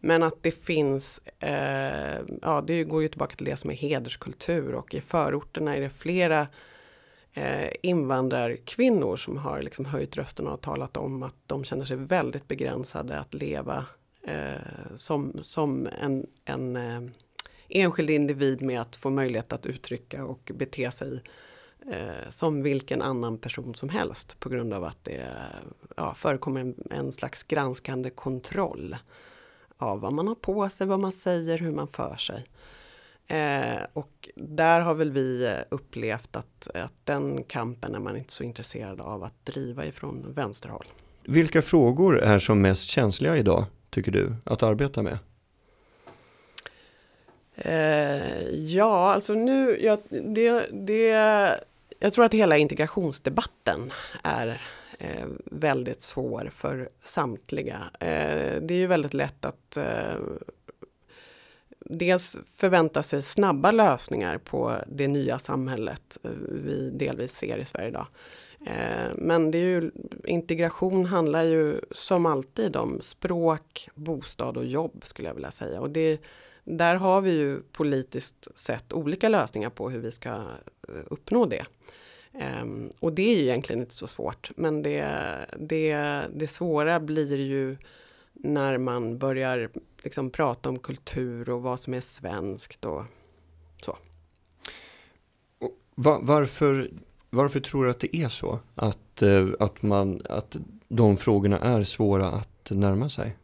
Men 0.00 0.22
att 0.22 0.42
det 0.42 0.50
finns, 0.64 1.22
eh, 1.38 2.20
ja 2.42 2.64
det 2.66 2.84
går 2.84 3.02
ju 3.02 3.08
tillbaka 3.08 3.36
till 3.36 3.46
det 3.46 3.56
som 3.56 3.70
är 3.70 3.74
hederskultur 3.74 4.74
och 4.74 4.94
i 4.94 5.00
förorterna 5.00 5.76
är 5.76 5.80
det 5.80 5.90
flera 5.90 6.46
eh, 7.32 7.72
invandrarkvinnor 7.82 9.16
som 9.16 9.36
har 9.36 9.62
liksom 9.62 9.84
höjt 9.84 10.16
rösten 10.16 10.46
och 10.46 10.60
talat 10.60 10.96
om 10.96 11.22
att 11.22 11.36
de 11.46 11.64
känner 11.64 11.84
sig 11.84 11.96
väldigt 11.96 12.48
begränsade 12.48 13.18
att 13.18 13.34
leva 13.34 13.86
eh, 14.26 14.94
som, 14.94 15.32
som 15.42 15.88
en, 16.00 16.26
en 16.44 16.76
eh, 16.76 17.02
enskild 17.68 18.10
individ 18.10 18.62
med 18.62 18.80
att 18.80 18.96
få 18.96 19.10
möjlighet 19.10 19.52
att 19.52 19.66
uttrycka 19.66 20.24
och 20.24 20.50
bete 20.54 20.90
sig 20.90 21.22
eh, 21.92 22.28
som 22.28 22.62
vilken 22.62 23.02
annan 23.02 23.38
person 23.38 23.74
som 23.74 23.88
helst 23.88 24.40
på 24.40 24.48
grund 24.48 24.72
av 24.74 24.84
att 24.84 25.04
det 25.04 25.26
ja, 25.96 26.14
förekommer 26.14 26.60
en, 26.60 26.74
en 26.90 27.12
slags 27.12 27.42
granskande 27.42 28.10
kontroll 28.10 28.96
av 29.76 30.00
vad 30.00 30.12
man 30.12 30.28
har 30.28 30.34
på 30.34 30.68
sig, 30.68 30.86
vad 30.86 31.00
man 31.00 31.12
säger, 31.12 31.58
hur 31.58 31.72
man 31.72 31.88
för 31.88 32.16
sig. 32.16 32.46
Eh, 33.26 33.82
och 33.92 34.28
där 34.36 34.80
har 34.80 34.94
väl 34.94 35.10
vi 35.10 35.46
eh, 35.46 35.52
upplevt 35.68 36.36
att, 36.36 36.68
att 36.74 36.94
den 37.04 37.44
kampen 37.44 37.94
är 37.94 37.98
man 37.98 38.16
inte 38.16 38.32
så 38.32 38.44
intresserad 38.44 39.00
av 39.00 39.24
att 39.24 39.46
driva 39.46 39.86
ifrån 39.86 40.32
vänsterhåll. 40.32 40.86
Vilka 41.24 41.62
frågor 41.62 42.18
är 42.18 42.38
som 42.38 42.60
mest 42.60 42.88
känsliga 42.88 43.36
idag, 43.36 43.64
tycker 43.94 44.12
du, 44.12 44.34
att 44.44 44.62
arbeta 44.62 45.02
med? 45.02 45.18
Eh, 47.56 48.48
ja, 48.50 49.12
alltså 49.12 49.34
nu, 49.34 49.78
ja, 49.80 49.98
det, 50.08 50.66
det 50.72 51.08
Jag 51.98 52.12
tror 52.12 52.24
att 52.24 52.34
hela 52.34 52.56
integrationsdebatten 52.56 53.92
är 54.22 54.62
eh, 54.98 55.26
väldigt 55.44 56.02
svår 56.02 56.50
för 56.52 56.88
samtliga. 57.02 57.90
Eh, 58.00 58.60
det 58.62 58.74
är 58.74 58.78
ju 58.78 58.86
väldigt 58.86 59.14
lätt 59.14 59.44
att 59.44 59.76
eh, 59.76 60.16
dels 61.80 62.38
förvänta 62.56 63.02
sig 63.02 63.22
snabba 63.22 63.70
lösningar 63.70 64.38
på 64.38 64.76
det 64.86 65.08
nya 65.08 65.38
samhället 65.38 66.18
eh, 66.22 66.30
vi 66.48 66.90
delvis 66.90 67.32
ser 67.32 67.58
i 67.58 67.64
Sverige 67.64 67.88
idag. 67.88 68.06
Eh, 68.66 69.10
men 69.16 69.50
det 69.50 69.58
är 69.58 69.80
ju, 69.80 69.90
integration 70.24 71.06
handlar 71.06 71.42
ju 71.42 71.80
som 71.90 72.26
alltid 72.26 72.76
om 72.76 73.00
språk, 73.00 73.88
bostad 73.94 74.56
och 74.56 74.64
jobb 74.64 75.02
skulle 75.04 75.28
jag 75.28 75.34
vilja 75.34 75.50
säga. 75.50 75.80
Och 75.80 75.90
det, 75.90 76.20
där 76.64 76.94
har 76.94 77.20
vi 77.20 77.30
ju 77.30 77.62
politiskt 77.72 78.58
sett 78.58 78.92
olika 78.92 79.28
lösningar 79.28 79.70
på 79.70 79.90
hur 79.90 80.00
vi 80.00 80.10
ska 80.10 80.28
eh, 80.28 81.04
uppnå 81.06 81.46
det. 81.46 81.66
Ehm, 82.32 82.92
och 83.00 83.12
det 83.12 83.22
är 83.22 83.36
ju 83.36 83.42
egentligen 83.42 83.80
inte 83.80 83.94
så 83.94 84.06
svårt. 84.06 84.50
Men 84.56 84.82
det, 84.82 85.06
det, 85.58 85.94
det 86.34 86.48
svåra 86.48 87.00
blir 87.00 87.36
ju 87.36 87.76
när 88.32 88.78
man 88.78 89.18
börjar 89.18 89.70
liksom 90.02 90.30
prata 90.30 90.68
om 90.68 90.78
kultur 90.78 91.50
och 91.50 91.62
vad 91.62 91.80
som 91.80 91.94
är 91.94 92.00
svenskt 92.00 92.84
och 92.84 93.04
så. 93.82 93.96
Och 95.58 95.78
varför, 95.96 96.90
varför 97.34 97.60
tror 97.60 97.84
du 97.84 97.90
att 97.90 98.00
det 98.00 98.16
är 98.16 98.28
så? 98.28 98.58
Att, 98.74 99.22
eh, 99.22 99.48
att, 99.58 99.82
man, 99.82 100.20
att 100.28 100.56
de 100.88 101.16
frågorna 101.16 101.58
är 101.58 101.84
svåra 101.84 102.26
att 102.26 102.70
närma 102.70 103.08
sig? 103.08 103.36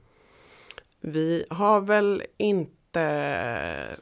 Vi 1.01 1.45
har 1.51 1.81
väl 1.81 2.23
inte 2.37 3.99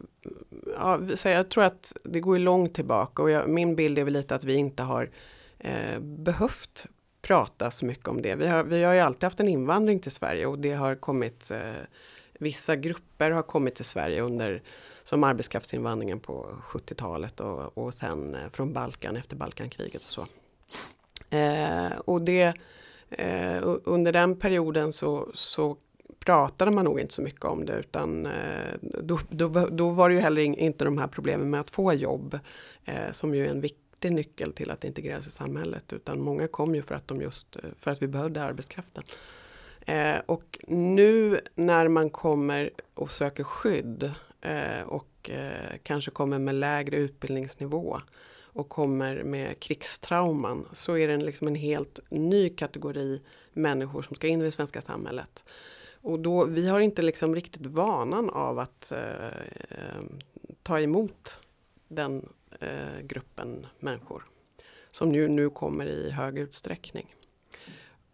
ja, 0.74 1.00
så 1.14 1.28
jag 1.28 1.48
tror 1.48 1.64
att 1.64 1.96
det 2.04 2.20
går 2.20 2.38
långt 2.38 2.74
tillbaka 2.74 3.22
och 3.22 3.30
jag, 3.30 3.48
min 3.48 3.76
bild 3.76 3.98
är 3.98 4.04
väl 4.04 4.12
lite 4.12 4.34
att 4.34 4.44
vi 4.44 4.54
inte 4.54 4.82
har 4.82 5.10
eh, 5.58 6.00
behövt 6.00 6.86
prata 7.22 7.70
så 7.70 7.86
mycket 7.86 8.08
om 8.08 8.22
det. 8.22 8.34
Vi 8.34 8.46
har, 8.46 8.64
vi 8.64 8.84
har 8.84 8.94
ju 8.94 9.00
alltid 9.00 9.24
haft 9.24 9.40
en 9.40 9.48
invandring 9.48 10.00
till 10.00 10.12
Sverige 10.12 10.46
och 10.46 10.58
det 10.58 10.72
har 10.72 10.94
kommit 10.94 11.50
eh, 11.50 11.82
vissa 12.38 12.76
grupper 12.76 13.30
har 13.30 13.42
kommit 13.42 13.74
till 13.74 13.84
Sverige 13.84 14.20
under 14.20 14.62
som 15.08 15.24
arbetskraftsinvandringen 15.24 16.20
på 16.20 16.46
70-talet 16.62 17.40
och, 17.40 17.78
och 17.78 17.94
sen 17.94 18.34
eh, 18.34 18.48
från 18.52 18.72
Balkan 18.72 19.16
efter 19.16 19.36
Balkankriget 19.36 20.02
och 20.04 20.10
så. 20.10 20.26
Eh, 21.36 21.98
och 22.04 22.22
det, 22.22 22.54
eh, 23.10 23.62
under 23.84 24.12
den 24.12 24.36
perioden 24.36 24.92
så, 24.92 25.30
så 25.34 25.76
pratade 26.18 26.70
man 26.70 26.84
nog 26.84 27.00
inte 27.00 27.14
så 27.14 27.22
mycket 27.22 27.44
om 27.44 27.66
det 27.66 27.72
utan 27.72 28.26
eh, 28.26 28.32
då, 28.80 29.18
då, 29.28 29.48
då 29.48 29.90
var 29.90 30.08
det 30.08 30.14
ju 30.14 30.20
heller 30.20 30.42
inte 30.42 30.84
de 30.84 30.98
här 30.98 31.06
problemen 31.06 31.50
med 31.50 31.60
att 31.60 31.70
få 31.70 31.92
jobb 31.92 32.38
eh, 32.84 33.10
som 33.12 33.34
ju 33.34 33.46
är 33.46 33.50
en 33.50 33.60
viktig 33.60 34.12
nyckel 34.12 34.52
till 34.52 34.70
att 34.70 34.84
integreras 34.84 35.26
i 35.26 35.30
samhället 35.30 35.92
utan 35.92 36.20
många 36.20 36.48
kom 36.48 36.74
ju 36.74 36.82
för 36.82 36.94
att 36.94 37.08
de 37.08 37.20
just 37.20 37.56
eh, 37.56 37.62
för 37.76 37.90
att 37.90 38.02
vi 38.02 38.06
behövde 38.06 38.42
arbetskraften. 38.42 39.04
Eh, 39.80 40.16
och 40.26 40.58
nu 40.66 41.40
när 41.54 41.88
man 41.88 42.10
kommer 42.10 42.70
och 42.94 43.10
söker 43.10 43.44
skydd 43.44 44.14
Eh, 44.40 44.82
och 44.82 45.30
eh, 45.30 45.76
kanske 45.82 46.10
kommer 46.10 46.38
med 46.38 46.54
lägre 46.54 46.96
utbildningsnivå 46.96 48.00
och 48.40 48.68
kommer 48.68 49.22
med 49.22 49.60
krigstrauman 49.60 50.68
så 50.72 50.96
är 50.96 51.08
det 51.08 51.16
liksom 51.16 51.46
en 51.46 51.54
helt 51.54 52.00
ny 52.08 52.48
kategori 52.48 53.22
människor 53.52 54.02
som 54.02 54.16
ska 54.16 54.26
in 54.26 54.40
i 54.40 54.44
det 54.44 54.52
svenska 54.52 54.80
samhället. 54.80 55.44
Och 56.02 56.20
då, 56.20 56.44
vi 56.44 56.68
har 56.68 56.80
inte 56.80 57.02
liksom 57.02 57.34
riktigt 57.34 57.66
vanan 57.66 58.30
av 58.30 58.58
att 58.58 58.92
eh, 58.92 59.26
eh 59.68 60.02
ta 60.62 60.80
emot 60.80 61.40
den 61.88 62.28
eh, 62.60 63.00
gruppen 63.02 63.66
människor. 63.78 64.24
Som 64.90 65.12
nu, 65.12 65.28
nu 65.28 65.50
kommer 65.50 65.86
i 65.86 66.10
hög 66.10 66.38
utsträckning. 66.38 67.14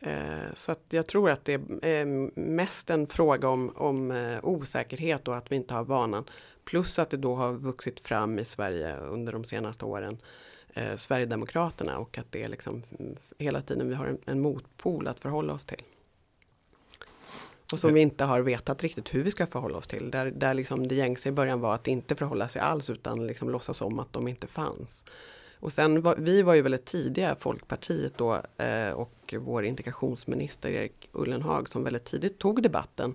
Eh, 0.04 0.54
så 0.54 0.72
att 0.72 0.80
jag 0.88 1.06
tror 1.06 1.30
att 1.30 1.44
det 1.44 1.52
är 1.82 2.04
mest 2.40 2.90
en 2.90 3.06
fråga 3.06 3.48
om, 3.48 3.72
om 3.76 4.10
eh, 4.10 4.38
osäkerhet 4.42 5.28
och 5.28 5.36
att 5.36 5.52
vi 5.52 5.56
inte 5.56 5.74
har 5.74 5.84
vanan. 5.84 6.24
Plus 6.64 6.98
att 6.98 7.10
det 7.10 7.16
då 7.16 7.34
har 7.34 7.52
vuxit 7.52 8.00
fram 8.00 8.38
i 8.38 8.44
Sverige 8.44 8.96
under 8.96 9.32
de 9.32 9.44
senaste 9.44 9.84
åren 9.84 10.18
eh, 10.74 10.96
Sverigedemokraterna 10.96 11.98
och 11.98 12.18
att 12.18 12.32
det 12.32 12.42
är 12.42 12.48
liksom 12.48 12.82
hela 13.38 13.60
tiden 13.60 13.88
vi 13.88 13.94
har 13.94 14.06
en, 14.06 14.18
en 14.26 14.40
motpol 14.40 15.08
att 15.08 15.20
förhålla 15.20 15.52
oss 15.52 15.64
till. 15.64 15.82
Och 17.72 17.80
som 17.80 17.94
vi 17.94 18.00
inte 18.00 18.24
har 18.24 18.40
vetat 18.40 18.82
riktigt 18.82 19.14
hur 19.14 19.22
vi 19.22 19.30
ska 19.30 19.46
förhålla 19.46 19.78
oss 19.78 19.86
till. 19.86 20.10
Där, 20.10 20.30
där 20.30 20.54
liksom 20.54 20.88
det 20.88 20.94
gängse 20.94 21.28
i 21.28 21.32
början 21.32 21.60
var 21.60 21.74
att 21.74 21.88
inte 21.88 22.14
förhålla 22.14 22.48
sig 22.48 22.62
alls 22.62 22.90
utan 22.90 23.26
liksom 23.26 23.50
låtsas 23.50 23.82
om 23.82 23.98
att 23.98 24.12
de 24.12 24.28
inte 24.28 24.46
fanns. 24.46 25.04
Och 25.64 25.72
sen 25.72 26.02
var, 26.02 26.16
vi 26.16 26.42
var 26.42 26.54
ju 26.54 26.62
väldigt 26.62 26.84
tidiga, 26.84 27.36
Folkpartiet 27.36 28.18
då 28.18 28.42
eh, 28.56 28.90
och 28.90 29.34
vår 29.38 29.64
integrationsminister 29.64 30.68
Erik 30.68 31.08
Ullenhag 31.12 31.68
som 31.68 31.84
väldigt 31.84 32.04
tidigt 32.04 32.38
tog 32.38 32.62
debatten 32.62 33.14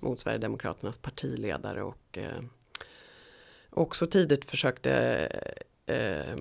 mot 0.00 0.20
Sverigedemokraternas 0.20 0.98
partiledare 0.98 1.82
och 1.82 2.18
eh, 2.18 2.42
också 3.70 4.06
tidigt 4.06 4.44
försökte 4.44 4.92
eh, 5.86 6.36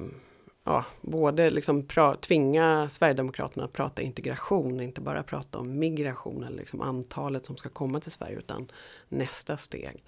ja, 0.64 0.86
både 1.02 1.50
liksom 1.50 1.88
pra, 1.88 2.16
tvinga 2.16 2.90
Sverigedemokraterna 2.90 3.66
att 3.66 3.74
prata 3.74 4.02
integration, 4.02 4.82
inte 4.82 5.02
bara 5.02 5.24
prata 5.24 5.60
om 5.60 5.80
migration 5.80 6.44
eller 6.44 6.58
liksom 6.58 6.82
antalet 6.82 7.46
som 7.46 7.58
ska 7.58 7.70
komma 7.70 8.00
till 8.00 8.12
Sverige 8.12 8.38
utan 8.38 8.72
nästa 9.08 9.58
steg. 9.58 10.04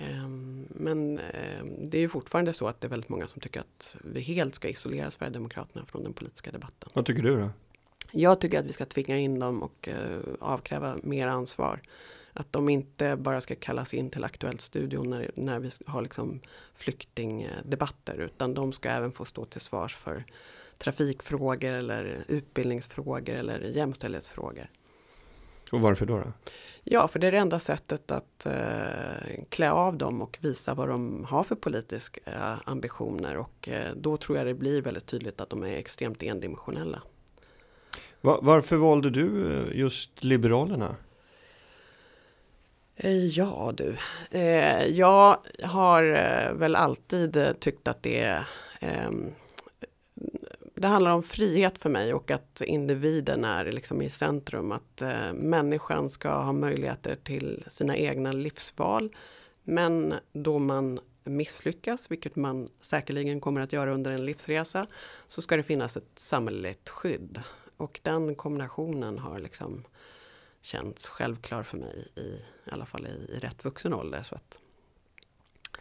Um, 0.00 0.66
men 0.70 1.18
um, 1.18 1.90
det 1.90 1.98
är 1.98 2.00
ju 2.00 2.08
fortfarande 2.08 2.52
så 2.52 2.68
att 2.68 2.80
det 2.80 2.86
är 2.86 2.88
väldigt 2.88 3.08
många 3.08 3.28
som 3.28 3.40
tycker 3.40 3.60
att 3.60 3.96
vi 4.04 4.20
helt 4.20 4.54
ska 4.54 4.68
isolera 4.68 5.10
Sverigedemokraterna 5.10 5.86
från 5.86 6.02
den 6.02 6.12
politiska 6.12 6.50
debatten. 6.50 6.90
Vad 6.92 7.06
tycker 7.06 7.22
du 7.22 7.36
då? 7.36 7.50
Jag 8.10 8.40
tycker 8.40 8.58
att 8.58 8.66
vi 8.66 8.72
ska 8.72 8.84
tvinga 8.84 9.18
in 9.18 9.38
dem 9.38 9.62
och 9.62 9.88
uh, 9.88 10.20
avkräva 10.40 10.96
mer 11.02 11.26
ansvar. 11.26 11.80
Att 12.32 12.52
de 12.52 12.68
inte 12.68 13.16
bara 13.16 13.40
ska 13.40 13.54
kallas 13.54 13.94
in 13.94 14.10
till 14.10 14.24
Aktuellt-studion 14.24 15.10
när, 15.10 15.30
när 15.34 15.58
vi 15.58 15.70
har 15.86 16.02
liksom 16.02 16.40
flyktingdebatter 16.74 18.20
utan 18.20 18.54
de 18.54 18.72
ska 18.72 18.88
även 18.88 19.12
få 19.12 19.24
stå 19.24 19.44
till 19.44 19.60
svars 19.60 19.96
för 19.96 20.24
trafikfrågor 20.78 21.70
eller 21.70 22.24
utbildningsfrågor 22.28 23.34
eller 23.34 23.60
jämställdhetsfrågor. 23.60 24.70
Och 25.72 25.80
varför 25.80 26.06
då? 26.06 26.18
då? 26.18 26.32
Ja, 26.84 27.08
för 27.08 27.18
det 27.18 27.26
är 27.26 27.32
det 27.32 27.38
enda 27.38 27.58
sättet 27.58 28.10
att 28.10 28.46
eh, 28.46 29.44
klä 29.48 29.70
av 29.70 29.96
dem 29.96 30.22
och 30.22 30.38
visa 30.40 30.74
vad 30.74 30.88
de 30.88 31.24
har 31.24 31.44
för 31.44 31.54
politiska 31.54 32.20
eh, 32.24 32.54
ambitioner 32.64 33.36
och 33.36 33.68
eh, 33.68 33.94
då 33.96 34.16
tror 34.16 34.38
jag 34.38 34.46
det 34.46 34.54
blir 34.54 34.82
väldigt 34.82 35.06
tydligt 35.06 35.40
att 35.40 35.50
de 35.50 35.62
är 35.62 35.76
extremt 35.76 36.22
endimensionella. 36.22 37.02
Va 38.20 38.38
varför 38.42 38.76
valde 38.76 39.10
du 39.10 39.52
eh, 39.52 39.78
just 39.78 40.24
Liberalerna? 40.24 40.96
Eh, 42.96 43.26
ja 43.26 43.72
du, 43.76 43.96
eh, 44.30 44.86
jag 44.86 45.38
har 45.62 46.02
väl 46.54 46.76
alltid 46.76 47.60
tyckt 47.60 47.88
att 47.88 48.02
det 48.02 48.44
ehm, 48.80 49.30
det 50.82 50.88
handlar 50.88 51.12
om 51.12 51.22
frihet 51.22 51.78
för 51.78 51.90
mig 51.90 52.14
och 52.14 52.30
att 52.30 52.60
individen 52.60 53.44
är 53.44 53.72
liksom 53.72 54.02
i 54.02 54.10
centrum. 54.10 54.72
Att 54.72 55.02
eh, 55.02 55.32
människan 55.32 56.10
ska 56.10 56.28
ha 56.28 56.52
möjligheter 56.52 57.16
till 57.16 57.64
sina 57.66 57.96
egna 57.96 58.32
livsval. 58.32 59.16
Men 59.62 60.14
då 60.32 60.58
man 60.58 61.00
misslyckas, 61.24 62.10
vilket 62.10 62.36
man 62.36 62.68
säkerligen 62.80 63.40
kommer 63.40 63.60
att 63.60 63.72
göra 63.72 63.94
under 63.94 64.10
en 64.10 64.24
livsresa, 64.24 64.86
så 65.26 65.42
ska 65.42 65.56
det 65.56 65.62
finnas 65.62 65.96
ett 65.96 66.18
samhälleligt 66.18 66.88
skydd. 66.88 67.42
Och 67.76 68.00
den 68.02 68.34
kombinationen 68.34 69.18
har 69.18 69.38
liksom 69.38 69.84
känts 70.62 71.08
självklar 71.08 71.62
för 71.62 71.78
mig 71.78 72.08
i, 72.16 72.20
i 72.20 72.70
alla 72.70 72.86
fall 72.86 73.06
i, 73.06 73.32
i 73.32 73.38
rätt 73.38 73.64
vuxen 73.64 73.94
ålder. 73.94 74.22
Så 74.22 74.34
att... 74.34 74.58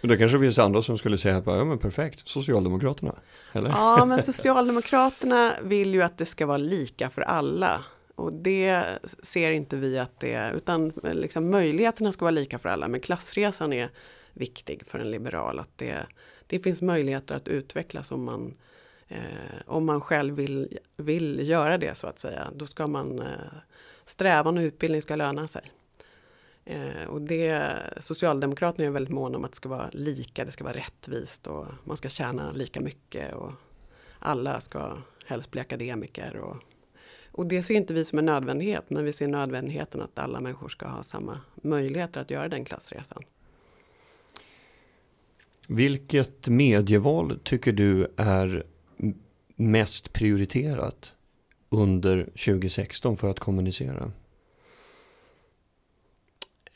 Det 0.01 0.17
kanske 0.17 0.39
finns 0.39 0.59
andra 0.59 0.81
som 0.81 0.97
skulle 0.97 1.17
säga, 1.17 1.43
ja 1.45 1.65
men 1.65 1.77
perfekt, 1.77 2.27
Socialdemokraterna. 2.27 3.15
Eller? 3.53 3.69
Ja, 3.69 4.05
men 4.05 4.21
Socialdemokraterna 4.21 5.53
vill 5.63 5.93
ju 5.93 6.01
att 6.01 6.17
det 6.17 6.25
ska 6.25 6.45
vara 6.45 6.57
lika 6.57 7.09
för 7.09 7.21
alla. 7.21 7.83
Och 8.15 8.33
det 8.33 8.85
ser 9.23 9.51
inte 9.51 9.77
vi 9.77 9.99
att 9.99 10.19
det 10.19 10.33
är, 10.33 10.53
utan 10.53 10.93
eh, 11.03 11.13
liksom 11.13 11.49
möjligheterna 11.49 12.11
ska 12.11 12.25
vara 12.25 12.31
lika 12.31 12.59
för 12.59 12.69
alla. 12.69 12.87
Men 12.87 12.99
klassresan 12.99 13.73
är 13.73 13.89
viktig 14.33 14.83
för 14.85 14.99
en 14.99 15.11
liberal. 15.11 15.59
Att 15.59 15.77
det, 15.77 15.95
det 16.47 16.59
finns 16.59 16.81
möjligheter 16.81 17.35
att 17.35 17.47
utvecklas 17.47 18.11
om 18.11 18.23
man, 18.23 18.53
eh, 19.07 19.17
om 19.65 19.85
man 19.85 20.01
själv 20.01 20.35
vill, 20.35 20.77
vill 20.97 21.49
göra 21.49 21.77
det 21.77 21.95
så 21.95 22.07
att 22.07 22.19
säga. 22.19 22.47
Då 22.55 22.67
ska 22.67 22.87
man 22.87 23.19
eh, 23.19 23.27
strävan 24.05 24.57
och 24.57 24.61
utbildning 24.61 25.01
ska 25.01 25.15
löna 25.15 25.47
sig. 25.47 25.71
Eh, 26.65 27.05
och 27.07 27.21
det, 27.21 27.73
Socialdemokraterna 27.97 28.87
är 28.87 28.91
väldigt 28.91 29.13
måna 29.13 29.37
om 29.37 29.45
att 29.45 29.51
det 29.51 29.55
ska 29.55 29.69
vara 29.69 29.89
lika, 29.93 30.45
det 30.45 30.51
ska 30.51 30.63
vara 30.63 30.77
rättvist 30.77 31.47
och 31.47 31.65
man 31.83 31.97
ska 31.97 32.09
tjäna 32.09 32.51
lika 32.51 32.81
mycket 32.81 33.33
och 33.33 33.51
alla 34.19 34.59
ska 34.59 34.97
helst 35.25 35.51
bli 35.51 35.61
akademiker. 35.61 36.35
Och, 36.35 36.57
och 37.31 37.45
det 37.45 37.61
ser 37.61 37.73
inte 37.73 37.93
vi 37.93 38.05
som 38.05 38.19
en 38.19 38.25
nödvändighet 38.25 38.89
men 38.89 39.05
vi 39.05 39.13
ser 39.13 39.27
nödvändigheten 39.27 40.01
att 40.01 40.19
alla 40.19 40.39
människor 40.39 40.69
ska 40.69 40.87
ha 40.87 41.03
samma 41.03 41.39
möjligheter 41.55 42.21
att 42.21 42.29
göra 42.29 42.47
den 42.47 42.65
klassresan. 42.65 43.23
Vilket 45.67 46.47
medieval 46.47 47.39
tycker 47.43 47.73
du 47.73 48.07
är 48.17 48.63
mest 49.55 50.13
prioriterat 50.13 51.13
under 51.69 52.23
2016 52.23 53.17
för 53.17 53.29
att 53.29 53.39
kommunicera? 53.39 54.11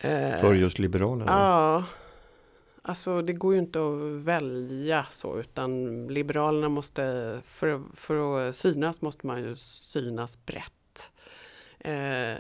Eh, 0.05 0.37
För 0.37 0.53
just 0.53 0.79
Liberalerna? 0.79 1.31
Ja, 1.31 1.83
alltså 2.81 3.21
det 3.21 3.33
går 3.33 3.53
ju 3.53 3.59
inte 3.59 3.79
att 3.79 4.25
välja 4.25 5.05
så 5.09 5.39
utan 5.39 6.07
Liberalerna 6.07 6.69
måste, 6.69 7.39
för, 7.43 7.81
för 7.93 8.47
att 8.49 8.55
synas 8.55 9.01
måste 9.01 9.27
man 9.27 9.43
ju 9.43 9.55
synas 9.55 10.45
brett. 10.45 11.11
Eh, 11.79 12.35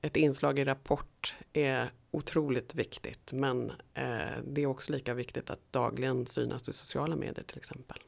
ett 0.00 0.16
inslag 0.16 0.58
i 0.58 0.64
Rapport 0.64 1.36
är 1.52 1.90
otroligt 2.10 2.74
viktigt 2.74 3.32
men 3.32 3.70
eh, 3.94 4.04
det 4.46 4.62
är 4.62 4.66
också 4.66 4.92
lika 4.92 5.14
viktigt 5.14 5.50
att 5.50 5.60
dagligen 5.70 6.26
synas 6.26 6.68
i 6.68 6.72
sociala 6.72 7.16
medier 7.16 7.44
till 7.44 7.58
exempel. 7.58 7.98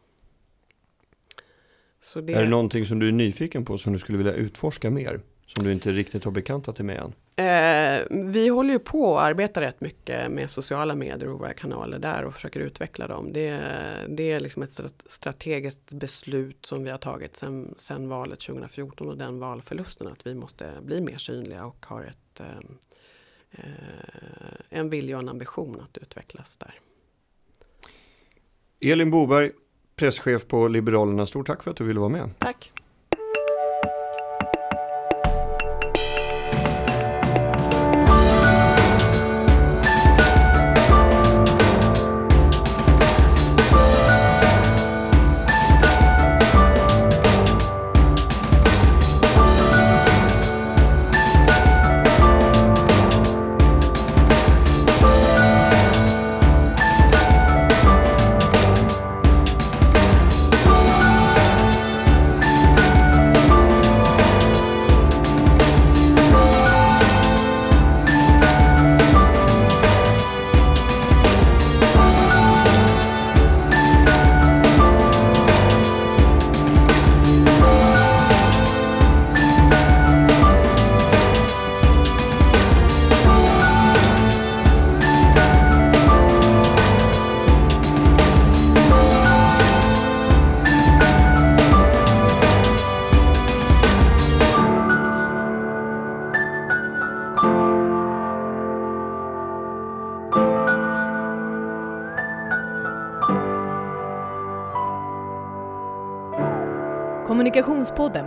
Det... 2.14 2.34
Är 2.34 2.42
det 2.42 2.48
någonting 2.48 2.84
som 2.84 2.98
du 2.98 3.08
är 3.08 3.12
nyfiken 3.12 3.64
på 3.64 3.78
som 3.78 3.92
du 3.92 3.98
skulle 3.98 4.18
vilja 4.18 4.32
utforska 4.32 4.90
mer? 4.90 5.20
Som 5.46 5.64
du 5.64 5.72
inte 5.72 5.92
riktigt 5.92 6.24
har 6.24 6.32
bekantat 6.32 6.76
dig 6.76 6.86
med 6.86 6.96
än? 6.96 7.12
Eh, 7.38 8.02
vi 8.10 8.48
håller 8.48 8.72
ju 8.72 8.78
på 8.78 9.00
och 9.00 9.22
arbetar 9.22 9.60
rätt 9.60 9.80
mycket 9.80 10.30
med 10.30 10.50
sociala 10.50 10.94
medier 10.94 11.28
och 11.28 11.38
våra 11.38 11.54
kanaler 11.54 11.98
där 11.98 12.24
och 12.24 12.34
försöker 12.34 12.60
utveckla 12.60 13.06
dem. 13.06 13.32
Det, 13.32 13.60
det 14.08 14.30
är 14.32 14.40
liksom 14.40 14.62
ett 14.62 14.80
strategiskt 15.06 15.92
beslut 15.92 16.66
som 16.66 16.84
vi 16.84 16.90
har 16.90 16.98
tagit 16.98 17.36
sedan, 17.36 17.74
sedan 17.76 18.08
valet 18.08 18.40
2014 18.40 19.08
och 19.08 19.18
den 19.18 19.38
valförlusten 19.38 20.06
att 20.06 20.26
vi 20.26 20.34
måste 20.34 20.72
bli 20.82 21.00
mer 21.00 21.16
synliga 21.16 21.66
och 21.66 21.86
har 21.86 22.02
ett, 22.02 22.40
eh, 22.40 22.46
eh, 23.50 23.64
en 24.68 24.90
vilja 24.90 25.16
och 25.16 25.22
en 25.22 25.28
ambition 25.28 25.80
att 25.80 25.98
utvecklas 25.98 26.56
där. 26.56 26.74
Elin 28.80 29.10
Boberg, 29.10 29.50
presschef 29.96 30.46
på 30.46 30.68
Liberalerna, 30.68 31.26
stort 31.26 31.46
tack 31.46 31.62
för 31.62 31.70
att 31.70 31.76
du 31.76 31.84
ville 31.84 32.00
vara 32.00 32.10
med. 32.10 32.38
Tack. 32.38 32.72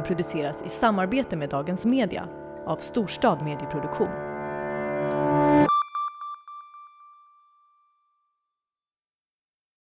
Produceras 0.09 0.63
i 0.65 0.69
samarbete 0.69 1.35
med 1.35 1.49
Dagens 1.49 1.85
Media 1.85 2.27
av 2.65 2.77
Storstad 2.77 3.43
Medieproduktion. 3.43 4.28